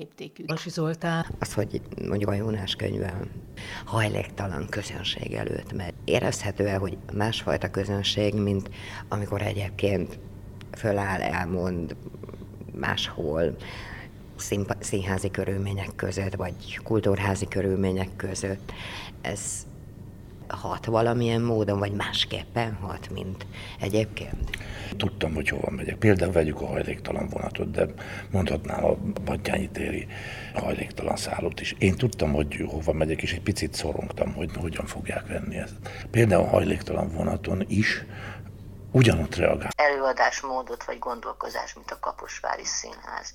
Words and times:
léptékű. 0.00 0.44
Vasi 0.46 0.70
Zoltán. 0.70 1.26
Az, 1.38 1.54
hogy 1.54 1.80
mondjuk 2.08 2.30
a 2.30 2.34
Jónás 2.34 2.74
könyve 2.74 3.20
hajléktalan 3.84 4.66
közönség 4.68 5.32
előtt, 5.32 5.72
mert 5.72 5.94
érezhető 6.04 6.66
el, 6.66 6.78
hogy 6.78 6.98
másfajta 7.12 7.70
közönség, 7.70 8.34
mint 8.34 8.70
amikor 9.08 9.42
egyébként 9.42 10.18
föláll, 10.72 11.20
elmond 11.20 11.96
máshol, 12.74 13.56
színházi 14.78 15.30
körülmények 15.30 15.90
között, 15.96 16.34
vagy 16.34 16.78
kultúrházi 16.82 17.48
körülmények 17.48 18.16
között. 18.16 18.72
Ez 19.20 19.66
hat 20.56 20.84
valamilyen 20.84 21.40
módon, 21.40 21.78
vagy 21.78 21.92
másképpen 21.92 22.74
hat, 22.74 23.10
mint 23.10 23.46
egyébként? 23.80 24.50
Tudtam, 24.96 25.34
hogy 25.34 25.48
hova 25.48 25.70
megyek. 25.70 25.96
Például 25.96 26.32
vegyük 26.32 26.60
a 26.60 26.66
hajléktalan 26.66 27.28
vonatot, 27.28 27.70
de 27.70 27.86
mondhatnám 28.30 28.84
a 28.84 28.94
Battyányi 29.24 29.68
téri 29.68 30.06
hajléktalan 30.54 31.16
szállót 31.16 31.60
is. 31.60 31.74
Én 31.78 31.96
tudtam, 31.96 32.32
hogy 32.32 32.64
hova 32.68 32.92
megyek, 32.92 33.22
és 33.22 33.32
egy 33.32 33.42
picit 33.42 33.74
szorongtam, 33.74 34.34
hogy 34.34 34.50
hogyan 34.56 34.86
fogják 34.86 35.26
venni 35.26 35.56
ezt. 35.56 35.74
Például 36.10 36.44
a 36.44 36.48
hajléktalan 36.48 37.10
vonaton 37.12 37.64
is 37.68 38.04
ugyanott 38.92 39.34
reagál. 39.34 39.70
Előadásmódot 39.76 40.84
vagy 40.84 40.98
gondolkozás, 40.98 41.74
mint 41.74 41.90
a 41.90 41.98
Kaposvári 42.00 42.64
Színház 42.64 43.34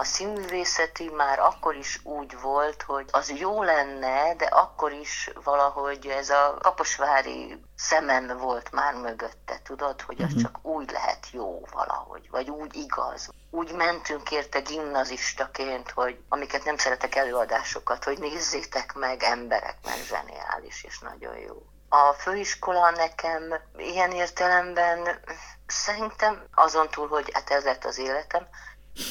a 0.00 0.04
színművészeti 0.04 1.08
már 1.08 1.38
akkor 1.38 1.76
is 1.76 2.00
úgy 2.02 2.40
volt, 2.40 2.82
hogy 2.82 3.08
az 3.10 3.30
jó 3.30 3.62
lenne, 3.62 4.34
de 4.34 4.44
akkor 4.44 4.92
is 4.92 5.30
valahogy 5.44 6.06
ez 6.06 6.30
a 6.30 6.58
kaposvári 6.60 7.60
szemem 7.76 8.38
volt 8.38 8.72
már 8.72 8.94
mögötte, 8.94 9.60
tudod, 9.62 10.00
hogy 10.00 10.22
az 10.22 10.24
uh-huh. 10.24 10.42
csak 10.42 10.58
úgy 10.62 10.90
lehet 10.90 11.30
jó 11.30 11.60
valahogy, 11.72 12.30
vagy 12.30 12.50
úgy 12.50 12.76
igaz. 12.76 13.30
Úgy 13.50 13.72
mentünk 13.72 14.30
érte 14.30 14.60
gimnazistaként, 14.60 15.90
hogy 15.90 16.20
amiket 16.28 16.64
nem 16.64 16.76
szeretek 16.76 17.14
előadásokat, 17.14 18.04
hogy 18.04 18.18
nézzétek 18.18 18.94
meg 18.94 19.22
emberek, 19.22 19.76
mert 19.84 20.06
zseniális 20.06 20.84
és 20.84 20.98
nagyon 20.98 21.38
jó. 21.38 21.66
A 21.88 22.12
főiskola 22.12 22.90
nekem 22.90 23.54
ilyen 23.76 24.10
értelemben 24.12 25.20
szerintem 25.66 26.44
azon 26.54 26.88
túl, 26.88 27.08
hogy 27.08 27.30
hát 27.32 27.50
ez 27.50 27.64
lett 27.64 27.84
az 27.84 27.98
életem, 27.98 28.48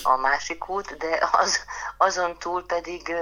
a 0.04 0.16
másik 0.16 0.70
út, 0.70 0.98
de 0.98 1.30
az, 1.32 1.60
azon 1.98 2.38
túl 2.38 2.66
pedig 2.66 3.16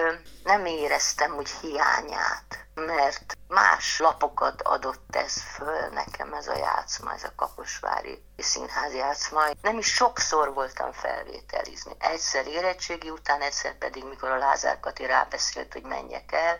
nem 0.43 0.65
éreztem 0.65 1.35
úgy 1.35 1.49
hiányát, 1.61 2.65
mert 2.73 3.37
más 3.47 3.99
lapokat 3.99 4.61
adott 4.61 5.15
ez 5.15 5.41
föl 5.41 5.87
nekem 5.87 6.33
ez 6.33 6.47
a 6.47 6.57
játszma, 6.57 7.13
ez 7.13 7.23
a 7.23 7.35
Kaposvári 7.35 8.23
Színház 8.37 8.93
játszma. 8.93 9.41
Nem 9.61 9.77
is 9.77 9.87
sokszor 9.87 10.53
voltam 10.53 10.91
felvételizni. 10.91 11.91
Egyszer 11.99 12.47
érettségi 12.47 13.09
után, 13.09 13.41
egyszer 13.41 13.77
pedig, 13.77 14.03
mikor 14.03 14.29
a 14.29 14.37
Lázár 14.37 14.79
Kati 14.79 15.05
rábeszélt, 15.05 15.73
hogy 15.73 15.83
menjek 15.83 16.31
el, 16.31 16.59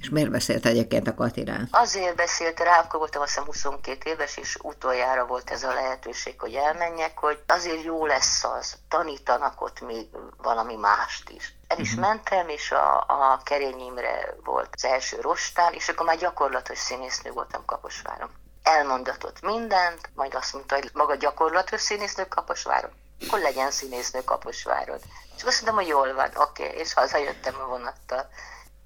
és 0.00 0.10
miért 0.10 0.30
beszélt 0.30 0.66
egyébként 0.66 1.08
a 1.08 1.14
Katirán? 1.14 1.68
Azért 1.70 2.16
beszélt 2.16 2.60
rá, 2.60 2.78
akkor 2.78 2.98
voltam 2.98 3.22
azt 3.22 3.30
hiszem 3.30 3.44
22 3.44 4.10
éves, 4.10 4.36
és 4.36 4.58
utoljára 4.62 5.26
volt 5.26 5.50
ez 5.50 5.62
a 5.62 5.72
lehetőség, 5.72 6.40
hogy 6.40 6.54
elmenjek, 6.54 7.18
hogy 7.18 7.42
azért 7.46 7.82
jó 7.82 8.06
lesz 8.06 8.44
az, 8.44 8.76
tanítanak 8.88 9.60
ott 9.62 9.80
még 9.80 10.06
valami 10.36 10.76
mást 10.76 11.30
is. 11.30 11.54
El 11.66 11.78
is 11.78 11.90
uh-huh. 11.90 12.06
mentem, 12.06 12.48
és 12.48 12.70
a, 12.70 12.98
a 12.98 13.40
Kerény 13.44 13.80
Imre 13.80 14.34
volt 14.44 14.68
az 14.72 14.84
első 14.84 15.20
rostán, 15.20 15.72
és 15.72 15.88
akkor 15.88 16.06
már 16.06 16.18
gyakorlatos 16.18 16.78
színésznő 16.78 17.30
voltam 17.30 17.64
Kaposváron. 17.64 18.30
Elmondatott 18.62 19.40
mindent, 19.40 20.10
majd 20.14 20.34
azt 20.34 20.52
mondta, 20.52 20.74
hogy 20.74 20.90
maga 20.92 21.14
gyakorlatos 21.14 21.80
színésznő 21.80 22.24
Kaposváron, 22.28 22.90
akkor 23.26 23.38
legyen 23.38 23.70
színésznő 23.70 24.20
Kaposváron. 24.24 24.98
És 25.36 25.42
azt 25.42 25.62
mondtam, 25.62 25.74
hogy 25.74 25.86
jól 25.86 26.14
van, 26.14 26.30
oké, 26.34 26.66
okay, 26.66 26.78
és 26.78 26.92
hazajöttem 26.92 27.54
a 27.60 27.66
vonattal. 27.66 28.30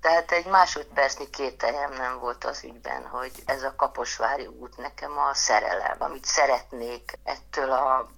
Tehát 0.04 0.32
egy 0.32 0.46
másodpercnyi 0.46 1.30
kételjem 1.30 1.92
nem 1.92 2.18
volt 2.18 2.44
az 2.44 2.64
ügyben, 2.64 3.06
hogy 3.06 3.30
ez 3.44 3.62
a 3.62 3.74
Kaposvári 3.76 4.46
út 4.46 4.76
nekem 4.76 5.10
a 5.10 5.34
szerelem, 5.34 5.96
amit 5.98 6.24
szeretnék 6.24 7.18
ettől 7.22 7.70
a 7.70 8.10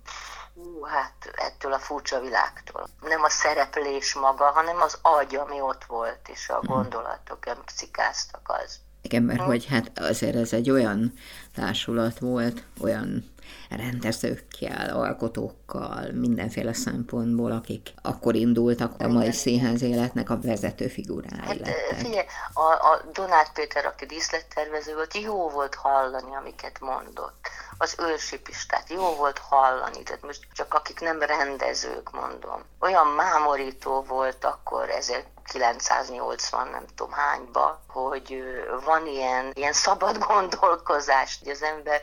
hú, 0.55 0.83
hát 0.83 1.31
ettől 1.37 1.73
a 1.73 1.79
furcsa 1.79 2.21
világtól. 2.21 2.89
Nem 3.01 3.23
a 3.23 3.29
szereplés 3.29 4.15
maga, 4.15 4.45
hanem 4.45 4.81
az 4.81 4.99
agy, 5.03 5.35
ami 5.37 5.61
ott 5.61 5.85
volt, 5.85 6.29
és 6.29 6.49
a 6.49 6.59
mhm. 6.63 6.73
gondolatok, 6.73 7.39
amik 7.47 7.71
cikáztak 7.75 8.53
az. 8.63 8.79
Igen, 9.03 9.23
mert 9.23 9.41
hm. 9.41 9.47
hogy 9.47 9.67
hát 9.67 9.99
azért 9.99 10.37
ez 10.37 10.53
egy 10.53 10.71
olyan 10.71 11.15
társulat 11.55 12.19
volt, 12.19 12.63
olyan 12.81 13.35
rendezőkkel, 13.71 14.97
alkotókkal, 14.97 16.11
mindenféle 16.13 16.73
szempontból, 16.73 17.53
akik 17.53 17.93
akkor 18.03 18.35
indultak 18.35 18.95
a 18.99 19.09
mai 19.09 19.33
színház 19.33 19.83
életnek 19.83 20.31
a 20.31 20.41
vezető 20.41 20.89
figurái 20.89 21.39
hát, 21.39 21.59
lettek. 21.59 21.99
Figyelj, 21.99 22.27
a, 22.53 22.61
a 22.61 23.03
Donát 23.13 23.53
Péter, 23.53 23.87
aki 23.87 24.07
díszlettervező 24.07 24.95
volt, 24.95 25.19
jó 25.19 25.49
volt 25.49 25.75
hallani, 25.75 26.35
amiket 26.35 26.81
mondott. 26.81 27.49
Az 27.79 27.97
őrsi 27.99 28.39
Pistát 28.39 28.91
jó 28.91 29.15
volt 29.15 29.39
hallani, 29.39 30.03
tehát 30.03 30.23
most 30.23 30.47
csak 30.53 30.75
akik 30.75 31.01
nem 31.01 31.21
rendezők, 31.21 32.11
mondom. 32.11 32.63
Olyan 32.81 33.07
mámorító 33.07 34.03
volt 34.03 34.45
akkor 34.45 34.89
1980 34.89 36.69
nem 36.69 36.85
tudom 36.95 37.13
hányba, 37.13 37.81
hogy 37.87 38.43
van 38.85 39.07
ilyen, 39.07 39.51
ilyen 39.55 39.73
szabad 39.73 40.19
gondolkozás, 40.19 41.39
hogy 41.43 41.53
az 41.53 41.63
ember 41.63 42.03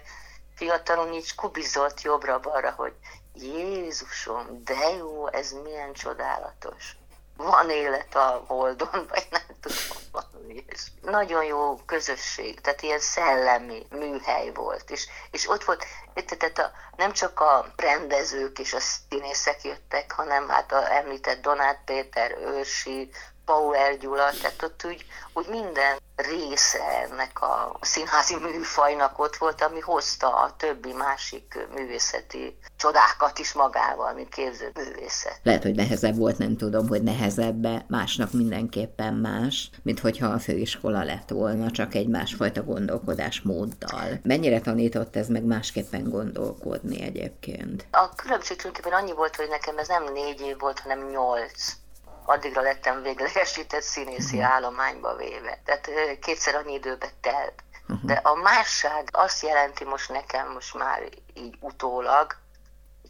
fiatalon 0.56 1.14
így 1.14 1.36
kubizolt 1.36 2.02
jobbra-balra, 2.02 2.72
hogy 2.72 2.94
Jézusom, 3.34 4.64
de 4.64 4.90
jó, 4.98 5.28
ez 5.28 5.52
milyen 5.64 5.94
csodálatos. 5.94 6.96
Van 7.38 7.70
élet 7.70 8.16
a 8.16 8.44
Holdon, 8.48 9.08
vagy 9.10 9.28
nem 9.32 9.42
tudom, 9.62 9.98
valami 10.12 10.64
és 10.68 10.82
Nagyon 11.02 11.44
jó 11.44 11.76
közösség, 11.76 12.62
tehát 12.62 12.82
ilyen 12.82 13.00
szellemi 13.00 13.86
műhely 13.90 14.52
volt. 14.52 14.90
És, 14.90 15.08
és 15.32 15.50
ott 15.50 15.64
volt, 15.64 15.86
tehát 16.14 16.58
a, 16.58 16.72
nem 16.96 17.12
csak 17.12 17.40
a 17.40 17.74
rendezők 17.76 18.60
és 18.60 18.74
a 18.74 18.80
színészek 18.80 19.64
jöttek, 19.64 20.12
hanem 20.12 20.50
hát 20.50 20.72
a 20.72 20.94
említett 20.94 21.42
Donát 21.42 21.80
Péter, 21.86 22.32
Őrsi, 22.38 23.10
Power 23.46 23.98
Gyula, 23.98 24.30
tehát 24.42 24.64
ott 24.64 24.82
úgy, 24.86 25.06
úgy 25.34 25.48
minden 25.50 25.98
része 26.16 26.80
ennek 27.10 27.42
a 27.42 27.78
színházi 27.82 28.36
műfajnak 28.36 29.20
ott 29.20 29.36
volt, 29.36 29.62
ami 29.62 29.80
hozta 29.80 30.28
a 30.28 30.56
többi 30.58 30.94
másik 30.94 31.68
művészeti 31.76 32.58
csodákat 32.78 33.40
is 33.40 33.54
magával, 33.54 34.14
mint 34.14 34.30
képző 34.30 34.72
művészet. 34.74 35.40
Lehet, 35.44 35.64
hogy 35.64 35.76
nehezebb 35.76 36.18
volt, 36.18 36.38
nem 36.38 36.58
tudom, 36.58 36.88
hogy 36.88 37.04
nehezebbe, 37.04 37.86
másnak 37.88 38.32
mindenképpen 38.32 39.14
más, 39.14 39.70
mint 39.84 40.00
hogyha 40.00 40.28
a 40.28 40.40
főiskola 40.40 41.04
lett 41.04 41.30
volna, 41.30 41.72
csak 41.72 41.96
egy 41.96 42.08
másfajta 42.08 42.64
gondolkodásmóddal. 42.64 44.20
Mennyire 44.24 44.62
tanított 44.62 45.16
ez 45.16 45.28
meg 45.28 45.44
másképpen 45.44 46.10
gondolkodni 46.10 47.02
egyébként? 47.02 47.88
A 47.92 48.10
különbség 48.16 48.58
tulajdonképpen 48.58 49.00
annyi 49.00 49.14
volt, 49.14 49.36
hogy 49.36 49.50
nekem 49.50 49.78
ez 49.78 49.88
nem 49.88 50.04
négy 50.14 50.42
év 50.42 50.60
volt, 50.60 50.80
hanem 50.80 51.10
nyolc 51.10 51.82
addigra 52.26 52.62
lettem 52.62 53.02
véglegesített 53.02 53.82
színészi 53.82 54.38
uh-huh. 54.38 54.54
állományba 54.54 55.16
véve. 55.16 55.62
Tehát 55.66 55.90
kétszer 56.20 56.56
annyi 56.56 56.74
időbe 56.74 57.10
telt. 57.22 57.64
Uh-huh. 57.88 58.06
De 58.06 58.14
a 58.14 58.36
másság 58.36 59.08
azt 59.12 59.44
jelenti 59.44 59.84
most 59.84 60.10
nekem 60.10 60.52
most 60.52 60.74
már 60.74 61.10
így 61.34 61.58
utólag, 61.60 62.36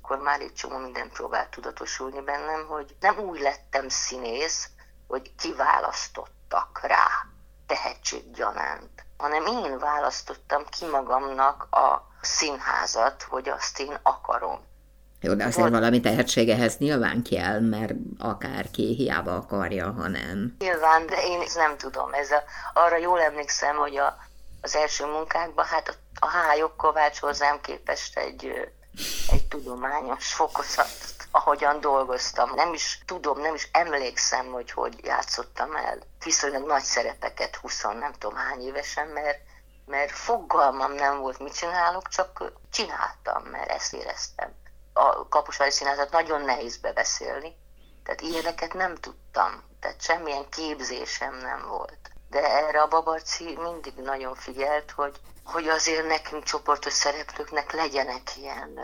akkor 0.02 0.18
már 0.18 0.40
egy 0.40 0.54
csomó 0.54 0.78
minden 0.78 1.10
próbált 1.10 1.50
tudatosulni 1.50 2.22
bennem, 2.22 2.66
hogy 2.68 2.96
nem 3.00 3.20
úgy 3.20 3.40
lettem 3.40 3.90
színész, 3.90 4.70
hogy 5.08 5.36
kiválasztottak 5.36 6.80
rá 6.82 7.08
tehetséggyanánt, 7.68 9.06
hanem 9.18 9.46
én 9.46 9.80
választottam 9.80 10.66
ki 10.70 10.86
magamnak 10.86 11.68
a 11.72 12.08
színházat, 12.22 13.24
hogy 13.24 13.50
azt 13.50 13.80
én 13.80 14.00
akarom. 14.04 14.72
Jó, 15.24 15.34
de 15.34 15.46
azért 15.46 15.70
valami 15.70 16.00
tehetségehez 16.00 16.78
nyilván 16.78 17.24
kell, 17.24 17.60
mert 17.60 17.94
akárki 18.18 18.96
hiába 18.96 19.36
akarja, 19.36 19.92
ha 19.92 20.08
nem. 20.08 20.56
Nyilván, 20.60 21.06
de 21.06 21.24
én 21.24 21.44
nem 21.56 21.78
tudom. 21.78 22.14
Ez 22.14 22.32
a, 22.32 22.44
arra 22.74 22.98
jól 22.98 23.22
emlékszem, 23.22 23.76
hogy 23.76 23.98
a, 23.98 24.18
az 24.62 24.76
első 24.76 25.06
munkákban, 25.06 25.66
hát 25.66 25.88
a, 25.90 25.94
a 26.20 26.28
Hályok 26.28 26.78
Kovács 26.78 27.20
hozzám 27.20 27.62
képest 27.62 28.18
egy, 28.18 28.72
egy 29.32 29.46
tudományos 29.48 30.34
fokozat, 30.34 30.90
ahogyan 31.32 31.82
dolgoztam. 31.82 32.52
Nem 32.56 32.74
is 32.74 33.02
tudom, 33.06 33.42
nem 33.42 33.54
is 33.54 33.70
emlékszem, 33.72 34.46
hogy 34.46 34.72
hogy 34.72 35.00
játszottam 35.04 35.76
el 35.76 35.98
viszonylag 36.24 36.66
nagy 36.68 36.84
szerepeket 36.84 37.56
20 37.56 37.84
nem 37.84 38.14
tudom 38.20 38.36
hány 38.38 38.62
évesen, 38.62 39.08
mert 39.08 39.40
mert 39.86 40.12
fogalmam 40.12 40.94
nem 40.94 41.20
volt, 41.20 41.40
mit 41.40 41.58
csinálok, 41.58 42.08
csak 42.08 42.52
csináltam, 42.72 43.44
mert 43.44 43.70
ezt 43.70 43.94
éreztem 43.94 44.54
a 44.94 45.28
Kaposvári 45.28 45.72
Színházat 45.72 46.12
nagyon 46.12 46.42
nehéz 46.42 46.78
bebeszélni, 46.78 47.56
tehát 48.04 48.22
ilyeneket 48.22 48.74
nem 48.74 48.96
tudtam, 48.96 49.64
tehát 49.80 50.02
semmilyen 50.02 50.50
képzésem 50.50 51.38
nem 51.38 51.68
volt. 51.68 52.12
De 52.30 52.66
erre 52.66 52.82
a 52.82 52.88
Babarci 52.88 53.58
mindig 53.58 53.94
nagyon 53.96 54.36
figyelt, 54.36 54.92
hogy, 54.92 55.20
hogy 55.44 55.68
azért 55.68 56.08
nekünk 56.08 56.44
csoportos 56.44 56.94
szereplőknek 56.94 57.72
legyenek 57.72 58.38
ilyen, 58.38 58.80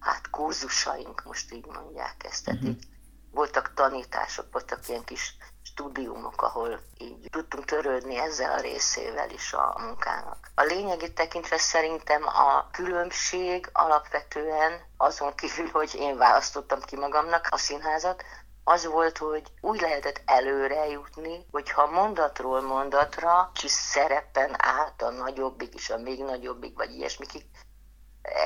hát 0.00 0.30
kurzusaink, 0.30 1.22
most 1.24 1.52
így 1.52 1.66
mondják 1.66 2.24
ezt, 2.24 2.44
tehát 2.44 2.60
uh-huh. 2.60 2.76
voltak 3.30 3.74
tanítások, 3.74 4.46
voltak 4.52 4.88
ilyen 4.88 5.04
kis 5.04 5.36
stúdiumok, 5.78 6.42
ahol 6.42 6.80
így 6.98 7.28
tudtunk 7.30 7.64
törődni 7.64 8.16
ezzel 8.16 8.52
a 8.52 8.60
részével 8.60 9.30
is 9.30 9.52
a 9.52 9.74
munkának. 9.78 10.50
A 10.54 10.62
lényegét 10.62 11.14
tekintve 11.14 11.58
szerintem 11.58 12.26
a 12.26 12.70
különbség 12.70 13.70
alapvetően 13.72 14.80
azon 14.96 15.34
kívül, 15.34 15.70
hogy 15.70 15.94
én 15.94 16.16
választottam 16.16 16.80
ki 16.80 16.96
magamnak 16.96 17.46
a 17.50 17.56
színházat, 17.56 18.24
az 18.64 18.86
volt, 18.86 19.18
hogy 19.18 19.42
úgy 19.60 19.80
lehetett 19.80 20.22
előre 20.24 20.88
jutni, 20.88 21.46
hogyha 21.50 21.86
mondatról 21.86 22.60
mondatra 22.60 23.50
kis 23.54 23.70
szerepen 23.70 24.54
át 24.56 25.02
a 25.02 25.10
nagyobbik 25.10 25.74
és 25.74 25.90
a 25.90 25.98
még 25.98 26.22
nagyobbik, 26.24 26.76
vagy 26.76 26.90
ilyesmikig 26.90 27.44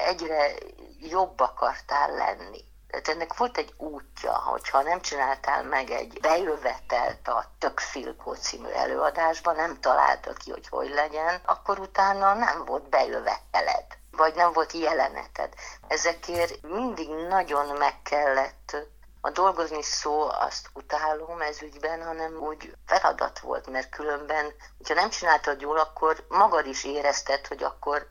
egyre 0.07 0.53
jobb 0.99 1.41
akartál 1.41 2.11
lenni. 2.11 2.65
Tehát 2.93 3.09
ennek 3.09 3.37
volt 3.37 3.57
egy 3.57 3.75
útja, 3.77 4.33
hogyha 4.33 4.83
nem 4.83 5.01
csináltál 5.01 5.63
meg 5.63 5.91
egy 5.91 6.19
bejövetelt 6.21 7.29
a 7.29 7.45
Tök 7.59 7.81
Filkó 7.81 8.35
című 8.35 8.69
előadásban, 8.69 9.57
nem 9.57 9.81
találtad 9.81 10.37
ki, 10.37 10.51
hogy 10.51 10.69
hogy 10.69 10.91
legyen, 10.91 11.41
akkor 11.45 11.79
utána 11.79 12.35
nem 12.35 12.65
volt 12.65 12.89
bejöveteled 12.89 13.85
vagy 14.17 14.35
nem 14.35 14.53
volt 14.53 14.73
jeleneted. 14.73 15.55
Ezekért 15.89 16.63
mindig 16.63 17.09
nagyon 17.09 17.77
meg 17.77 18.03
kellett 18.03 18.77
a 19.21 19.31
dolgozni 19.31 19.83
szó, 19.83 20.29
azt 20.31 20.69
utálom 20.75 21.41
ez 21.41 21.63
ügyben, 21.63 22.03
hanem 22.03 22.37
úgy 22.37 22.77
feladat 22.87 23.39
volt, 23.39 23.71
mert 23.71 23.89
különben, 23.89 24.55
hogyha 24.77 24.95
nem 24.95 25.11
csináltad 25.11 25.61
jól, 25.61 25.79
akkor 25.79 26.27
magad 26.29 26.67
is 26.67 26.85
érezted, 26.85 27.47
hogy 27.47 27.63
akkor, 27.63 28.07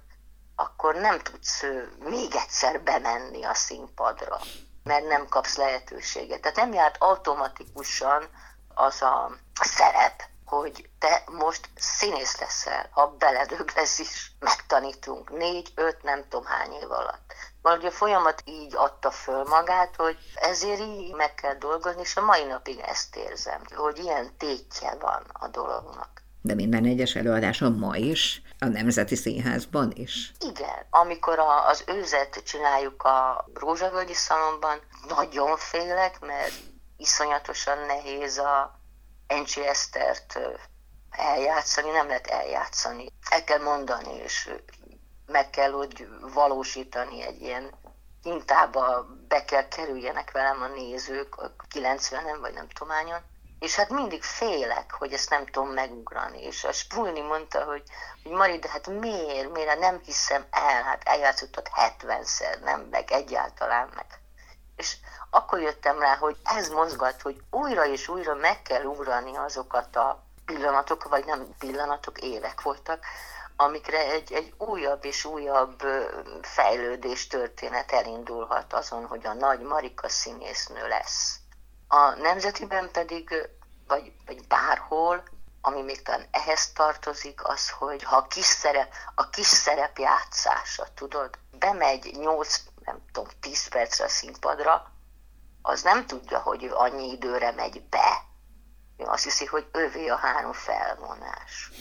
akkor 0.55 0.95
nem 0.95 1.19
tudsz 1.19 1.63
még 1.99 2.35
egyszer 2.35 2.81
bemenni 2.81 3.43
a 3.43 3.53
színpadra 3.53 4.39
mert 4.83 5.07
nem 5.07 5.27
kapsz 5.27 5.57
lehetőséget. 5.57 6.41
Tehát 6.41 6.57
nem 6.57 6.73
járt 6.73 6.95
automatikusan 6.99 8.29
az 8.73 9.01
a 9.01 9.31
szerep, 9.53 10.23
hogy 10.45 10.89
te 10.99 11.23
most 11.31 11.69
színész 11.75 12.39
leszel, 12.39 12.87
ha 12.91 13.15
beledög 13.19 13.71
lesz 13.75 13.99
is, 13.99 14.31
megtanítunk 14.39 15.37
négy, 15.37 15.71
öt, 15.75 16.03
nem 16.03 16.23
tudom 16.29 16.45
hány 16.45 16.71
év 16.71 16.91
alatt. 16.91 17.33
Valahogy 17.61 17.85
a 17.85 17.91
folyamat 17.91 18.41
így 18.45 18.75
adta 18.75 19.11
föl 19.11 19.43
magát, 19.43 19.95
hogy 19.95 20.17
ezért 20.35 20.79
így 20.79 21.13
meg 21.13 21.35
kell 21.35 21.55
dolgozni, 21.55 22.01
és 22.01 22.15
a 22.15 22.25
mai 22.25 22.43
napig 22.43 22.79
ezt 22.79 23.15
érzem, 23.15 23.61
hogy 23.75 23.99
ilyen 23.99 24.37
tétje 24.37 24.95
van 24.99 25.23
a 25.33 25.47
dolognak. 25.47 26.21
De 26.41 26.55
minden 26.55 26.85
egyes 26.85 27.15
előadáson 27.15 27.71
ma 27.71 27.95
is 27.95 28.41
a 28.65 28.67
Nemzeti 28.67 29.15
Színházban 29.15 29.91
is? 29.95 30.31
Igen. 30.39 30.85
Amikor 30.89 31.39
a, 31.39 31.67
az 31.67 31.83
őzet 31.87 32.43
csináljuk 32.45 33.03
a 33.03 33.49
Rózsavölgyi 33.53 34.13
Szalomban, 34.13 34.79
nagyon 35.07 35.57
félek, 35.57 36.19
mert 36.19 36.53
iszonyatosan 36.97 37.85
nehéz 37.85 38.37
a 38.37 38.79
Encsi 39.27 39.67
Esztert 39.67 40.39
eljátszani, 41.09 41.89
nem 41.89 42.07
lehet 42.07 42.27
eljátszani. 42.27 43.07
El 43.29 43.43
kell 43.43 43.61
mondani, 43.61 44.13
és 44.13 44.49
meg 45.25 45.49
kell 45.49 45.71
úgy 45.71 46.07
valósítani 46.33 47.21
egy 47.21 47.41
ilyen 47.41 47.73
hintába, 48.21 49.07
be 49.27 49.45
kell 49.45 49.67
kerüljenek 49.67 50.31
velem 50.31 50.61
a 50.61 50.67
nézők, 50.67 51.35
90-en 51.73 52.37
vagy 52.41 52.53
nem 52.53 52.67
tudom 52.67 52.93
hányan, 52.93 53.21
és 53.61 53.75
hát 53.75 53.89
mindig 53.89 54.23
félek, 54.23 54.91
hogy 54.91 55.13
ezt 55.13 55.29
nem 55.29 55.45
tudom 55.45 55.69
megugrani. 55.69 56.43
És 56.43 56.63
a 56.63 56.71
Spulni 56.71 57.21
mondta, 57.21 57.63
hogy, 57.63 57.83
hogy 58.23 58.31
Mari, 58.31 58.59
de 58.59 58.69
hát 58.69 58.87
miért, 58.87 59.51
miért, 59.51 59.69
hát 59.69 59.79
nem 59.79 60.01
hiszem 60.05 60.45
el, 60.51 60.83
hát 60.83 61.03
eljátszottad 61.03 61.67
70-szer, 61.75 62.59
nem, 62.59 62.81
meg 62.81 63.11
egyáltalán 63.11 63.91
meg. 63.95 64.05
És 64.75 64.95
akkor 65.29 65.59
jöttem 65.59 65.99
rá, 65.99 66.15
hogy 66.15 66.37
ez 66.43 66.69
mozgat, 66.69 67.21
hogy 67.21 67.41
újra 67.49 67.85
és 67.85 68.07
újra 68.07 68.35
meg 68.35 68.61
kell 68.61 68.83
ugrani 68.83 69.37
azokat 69.37 69.95
a 69.95 70.23
pillanatok, 70.45 71.03
vagy 71.03 71.25
nem 71.25 71.55
pillanatok, 71.59 72.19
évek 72.19 72.61
voltak, 72.61 73.05
amikre 73.55 74.11
egy, 74.11 74.33
egy 74.33 74.53
újabb 74.57 75.05
és 75.05 75.25
újabb 75.25 75.81
fejlődés 76.41 77.27
történet 77.27 77.91
elindulhat 77.91 78.73
azon, 78.73 79.05
hogy 79.05 79.25
a 79.25 79.33
nagy 79.33 79.59
Marika 79.59 80.09
színésznő 80.09 80.87
lesz. 80.87 81.40
A 81.93 82.15
nemzetiben 82.15 82.91
pedig, 82.91 83.49
vagy, 83.87 84.13
vagy 84.25 84.47
bárhol, 84.47 85.23
ami 85.61 85.81
még 85.81 86.01
talán 86.01 86.27
ehhez 86.31 86.71
tartozik, 86.71 87.47
az, 87.47 87.69
hogy 87.69 88.03
ha 88.03 88.15
a 88.15 88.27
kis 88.27 88.45
szerep, 88.45 88.93
a 89.15 89.29
kis 89.29 89.45
szerep 89.45 89.97
játszása, 89.97 90.87
tudod, 90.95 91.37
bemegy 91.59 92.17
8, 92.17 92.63
nem 92.83 93.01
tudom, 93.11 93.29
10 93.39 93.67
percre 93.67 94.05
a 94.05 94.07
színpadra, 94.07 94.91
az 95.61 95.81
nem 95.81 96.05
tudja, 96.05 96.39
hogy 96.39 96.63
ő 96.63 96.73
annyi 96.73 97.11
időre 97.11 97.51
megy 97.51 97.83
be. 97.89 98.23
Ő 98.97 99.03
azt 99.05 99.23
hiszi, 99.23 99.45
hogy 99.45 99.67
övé 99.71 100.07
a 100.07 100.15
három 100.15 100.53
felvonás. 100.53 101.71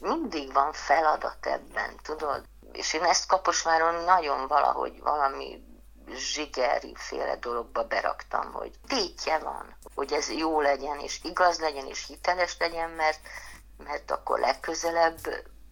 Mindig 0.00 0.52
van 0.52 0.72
feladat 0.72 1.46
ebben, 1.46 1.96
tudod? 2.02 2.44
És 2.72 2.92
én 2.92 3.04
ezt 3.04 3.26
Kaposváron 3.26 4.04
nagyon 4.04 4.46
valahogy 4.46 5.00
valami 5.00 5.73
zsigeri 6.14 6.92
féle 6.96 7.36
dologba 7.36 7.84
beraktam, 7.84 8.52
hogy 8.52 8.72
tétje 8.86 9.38
van, 9.38 9.76
hogy 9.94 10.12
ez 10.12 10.30
jó 10.30 10.60
legyen, 10.60 10.98
és 10.98 11.20
igaz 11.22 11.58
legyen, 11.58 11.86
és 11.86 12.06
hiteles 12.06 12.56
legyen, 12.58 12.90
mert, 12.90 13.20
mert 13.84 14.10
akkor 14.10 14.38
legközelebb 14.38 15.18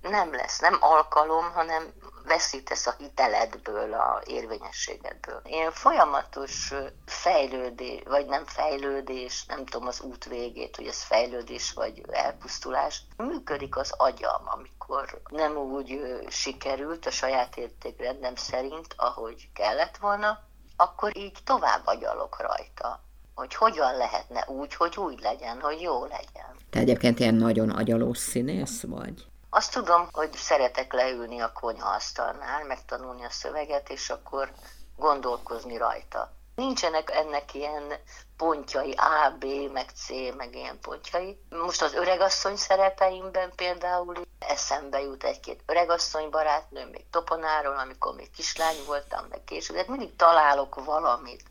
nem 0.02 0.34
lesz, 0.34 0.58
nem 0.58 0.76
alkalom, 0.80 1.52
hanem 1.52 1.92
veszítesz 2.24 2.86
a 2.86 2.94
hiteledből, 2.98 3.92
a 3.92 4.22
érvényességedből. 4.26 5.40
Én 5.44 5.70
folyamatos 5.70 6.72
fejlődés, 7.06 8.02
vagy 8.04 8.26
nem 8.26 8.44
fejlődés, 8.44 9.44
nem 9.46 9.64
tudom 9.64 9.86
az 9.86 10.00
út 10.00 10.24
végét, 10.24 10.76
hogy 10.76 10.86
ez 10.86 11.02
fejlődés 11.02 11.72
vagy 11.72 12.02
elpusztulás. 12.10 13.02
Működik 13.16 13.76
az 13.76 13.92
agyam, 13.96 14.42
amikor 14.44 15.22
nem 15.30 15.56
úgy 15.56 16.00
sikerült 16.28 17.06
a 17.06 17.10
saját 17.10 17.56
értékrendem 17.56 18.34
szerint, 18.34 18.94
ahogy 18.96 19.48
kellett 19.54 19.96
volna, 19.96 20.38
akkor 20.76 21.16
így 21.16 21.38
tovább 21.44 21.82
agyalok 21.84 22.40
rajta 22.40 23.00
hogy 23.34 23.54
hogyan 23.54 23.96
lehetne 23.96 24.44
úgy, 24.48 24.74
hogy 24.74 24.96
úgy 24.96 25.20
legyen, 25.20 25.60
hogy 25.60 25.80
jó 25.80 26.04
legyen. 26.04 26.56
Te 26.70 26.78
egyébként 26.78 27.18
ilyen 27.18 27.34
nagyon 27.34 27.70
agyalós 27.70 28.18
színész 28.18 28.82
vagy? 28.82 29.26
Azt 29.54 29.72
tudom, 29.72 30.08
hogy 30.12 30.32
szeretek 30.32 30.92
leülni 30.92 31.40
a 31.40 31.52
konyhaasztalnál, 31.52 32.64
megtanulni 32.64 33.24
a 33.24 33.30
szöveget, 33.30 33.90
és 33.90 34.10
akkor 34.10 34.52
gondolkozni 34.96 35.76
rajta. 35.76 36.32
Nincsenek 36.54 37.10
ennek 37.10 37.54
ilyen 37.54 37.92
pontjai, 38.36 38.92
A, 38.92 39.36
B, 39.38 39.44
meg 39.72 39.88
C, 39.94 40.08
meg 40.36 40.54
ilyen 40.54 40.78
pontjai. 40.80 41.40
Most 41.48 41.82
az 41.82 41.94
öregasszony 41.94 42.56
szerepeimben 42.56 43.52
például 43.56 44.14
eszembe 44.38 45.00
jut 45.00 45.24
egy-két 45.24 45.62
öregasszony 45.66 46.30
barátnő, 46.30 46.86
még 46.86 47.04
Toponáról, 47.10 47.78
amikor 47.78 48.14
még 48.14 48.30
kislány 48.30 48.84
voltam, 48.86 49.26
meg 49.30 49.44
később, 49.44 49.76
de 49.76 49.84
mindig 49.86 50.16
találok 50.16 50.84
valamit. 50.84 51.42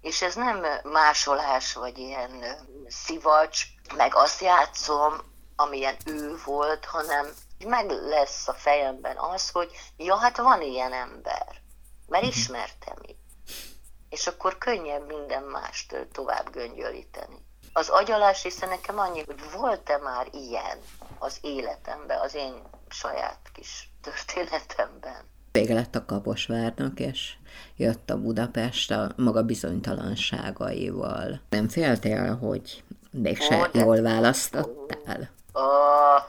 És 0.00 0.22
ez 0.22 0.34
nem 0.34 0.66
másolás, 0.82 1.74
vagy 1.74 1.98
ilyen 1.98 2.44
szivacs, 2.88 3.64
meg 3.96 4.14
azt 4.14 4.40
játszom, 4.40 5.31
amilyen 5.56 5.96
ő 6.06 6.34
volt, 6.44 6.84
hanem 6.84 7.26
meg 7.64 7.90
lesz 7.90 8.48
a 8.48 8.52
fejemben 8.52 9.16
az, 9.16 9.50
hogy 9.50 9.70
ja, 9.96 10.16
hát 10.16 10.36
van 10.36 10.62
ilyen 10.62 10.92
ember, 10.92 11.46
mert 12.08 12.22
mhm. 12.22 12.32
ismertem 12.32 12.96
így. 13.06 13.16
És 14.08 14.26
akkor 14.26 14.58
könnyebb 14.58 15.06
minden 15.06 15.42
mást 15.42 16.06
tovább 16.12 16.50
göngyölíteni. 16.50 17.36
Az 17.72 17.88
agyalás 17.88 18.42
hiszen 18.42 18.68
nekem 18.68 18.98
annyi, 18.98 19.22
hogy 19.26 19.40
volt-e 19.56 19.98
már 19.98 20.28
ilyen 20.32 20.78
az 21.18 21.38
életemben, 21.40 22.20
az 22.20 22.34
én 22.34 22.62
saját 22.88 23.38
kis 23.52 23.90
történetemben. 24.02 25.30
Vége 25.52 25.74
lett 25.74 25.94
a 25.94 26.04
Kaposvárnak, 26.04 27.00
és 27.00 27.34
jött 27.76 28.10
a 28.10 28.20
Budapest 28.20 28.90
a 28.90 29.12
maga 29.16 29.42
bizonytalanságaival. 29.42 31.40
Nem 31.48 31.68
féltél, 31.68 32.36
hogy 32.36 32.84
mégse 33.10 33.58
Ó, 33.58 33.78
jól 33.78 34.02
választottál? 34.02 35.30
Oh, 35.52 36.22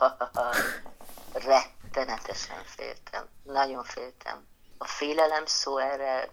rettenetesen 1.34 2.64
féltem. 2.66 3.30
Nagyon 3.44 3.84
féltem. 3.84 4.48
A 4.78 4.88
félelem 4.88 5.46
szó 5.46 5.78
erre... 5.78 6.30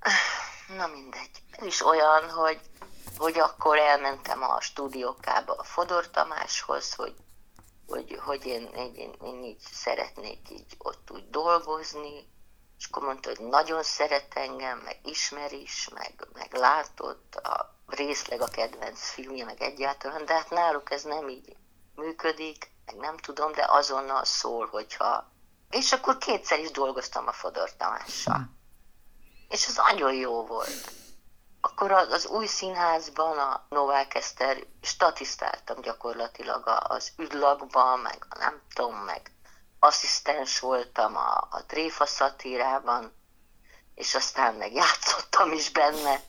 Na 0.76 0.86
mindegy. 0.86 1.42
Ez 1.50 1.66
is 1.66 1.84
olyan, 1.84 2.30
hogy, 2.30 2.60
hogy 3.16 3.38
akkor 3.38 3.78
elmentem 3.78 4.42
a 4.42 4.60
stúdiókába 4.60 5.54
a 5.54 5.62
Fodor 5.62 6.10
Tamáshoz, 6.10 6.94
hogy, 6.94 7.14
hogy, 7.86 8.18
hogy 8.24 8.46
én, 8.46 8.66
én, 8.74 9.14
én 9.22 9.42
így 9.42 9.60
szeretnék 9.72 10.50
így 10.50 10.74
ott 10.78 11.10
úgy 11.10 11.30
dolgozni, 11.30 12.28
és 12.78 12.86
akkor 12.86 13.02
mondta, 13.02 13.28
hogy 13.28 13.46
nagyon 13.46 13.82
szeret 13.82 14.34
engem, 14.34 14.78
meg 14.78 14.98
ismer 15.02 15.52
is, 15.52 15.88
meg, 15.88 16.26
meg 16.32 16.54
látott 16.54 17.34
a 17.34 17.74
részleg 17.86 18.40
a 18.40 18.48
kedvenc 18.48 19.10
filmje, 19.10 19.44
meg 19.44 19.62
egyáltalán, 19.62 20.24
de 20.24 20.34
hát 20.34 20.50
náluk 20.50 20.90
ez 20.90 21.02
nem 21.02 21.28
így 21.28 21.56
működik, 22.00 22.70
meg 22.86 22.96
nem 22.96 23.16
tudom, 23.16 23.52
de 23.52 23.66
azonnal 23.68 24.24
szól, 24.24 24.66
hogyha... 24.66 25.32
És 25.70 25.92
akkor 25.92 26.18
kétszer 26.18 26.58
is 26.58 26.70
dolgoztam 26.70 27.26
a 27.26 27.32
Fodor 27.32 27.76
Tamással. 27.76 28.36
Hm. 28.36 28.42
És 29.48 29.66
az 29.66 29.76
nagyon 29.76 30.14
jó 30.14 30.46
volt. 30.46 30.92
akkor 31.60 31.92
az 31.92 32.26
új 32.26 32.46
színházban 32.46 33.38
a 33.38 33.66
Novák 33.68 34.14
Eszter 34.14 34.66
statisztáltam 34.82 35.80
gyakorlatilag 35.80 36.62
az 36.66 37.12
üdlagban, 37.16 37.98
meg 37.98 38.26
a 38.28 38.38
nem 38.38 38.62
tudom, 38.74 38.94
meg 38.96 39.32
asszisztens 39.78 40.60
voltam 40.60 41.16
a, 41.16 41.48
a 41.50 41.64
Tréfa 41.66 42.06
szatírában, 42.06 43.12
és 43.94 44.14
aztán 44.14 44.54
meg 44.54 44.72
játszottam 44.72 45.52
is 45.52 45.70
benne, 45.70 46.20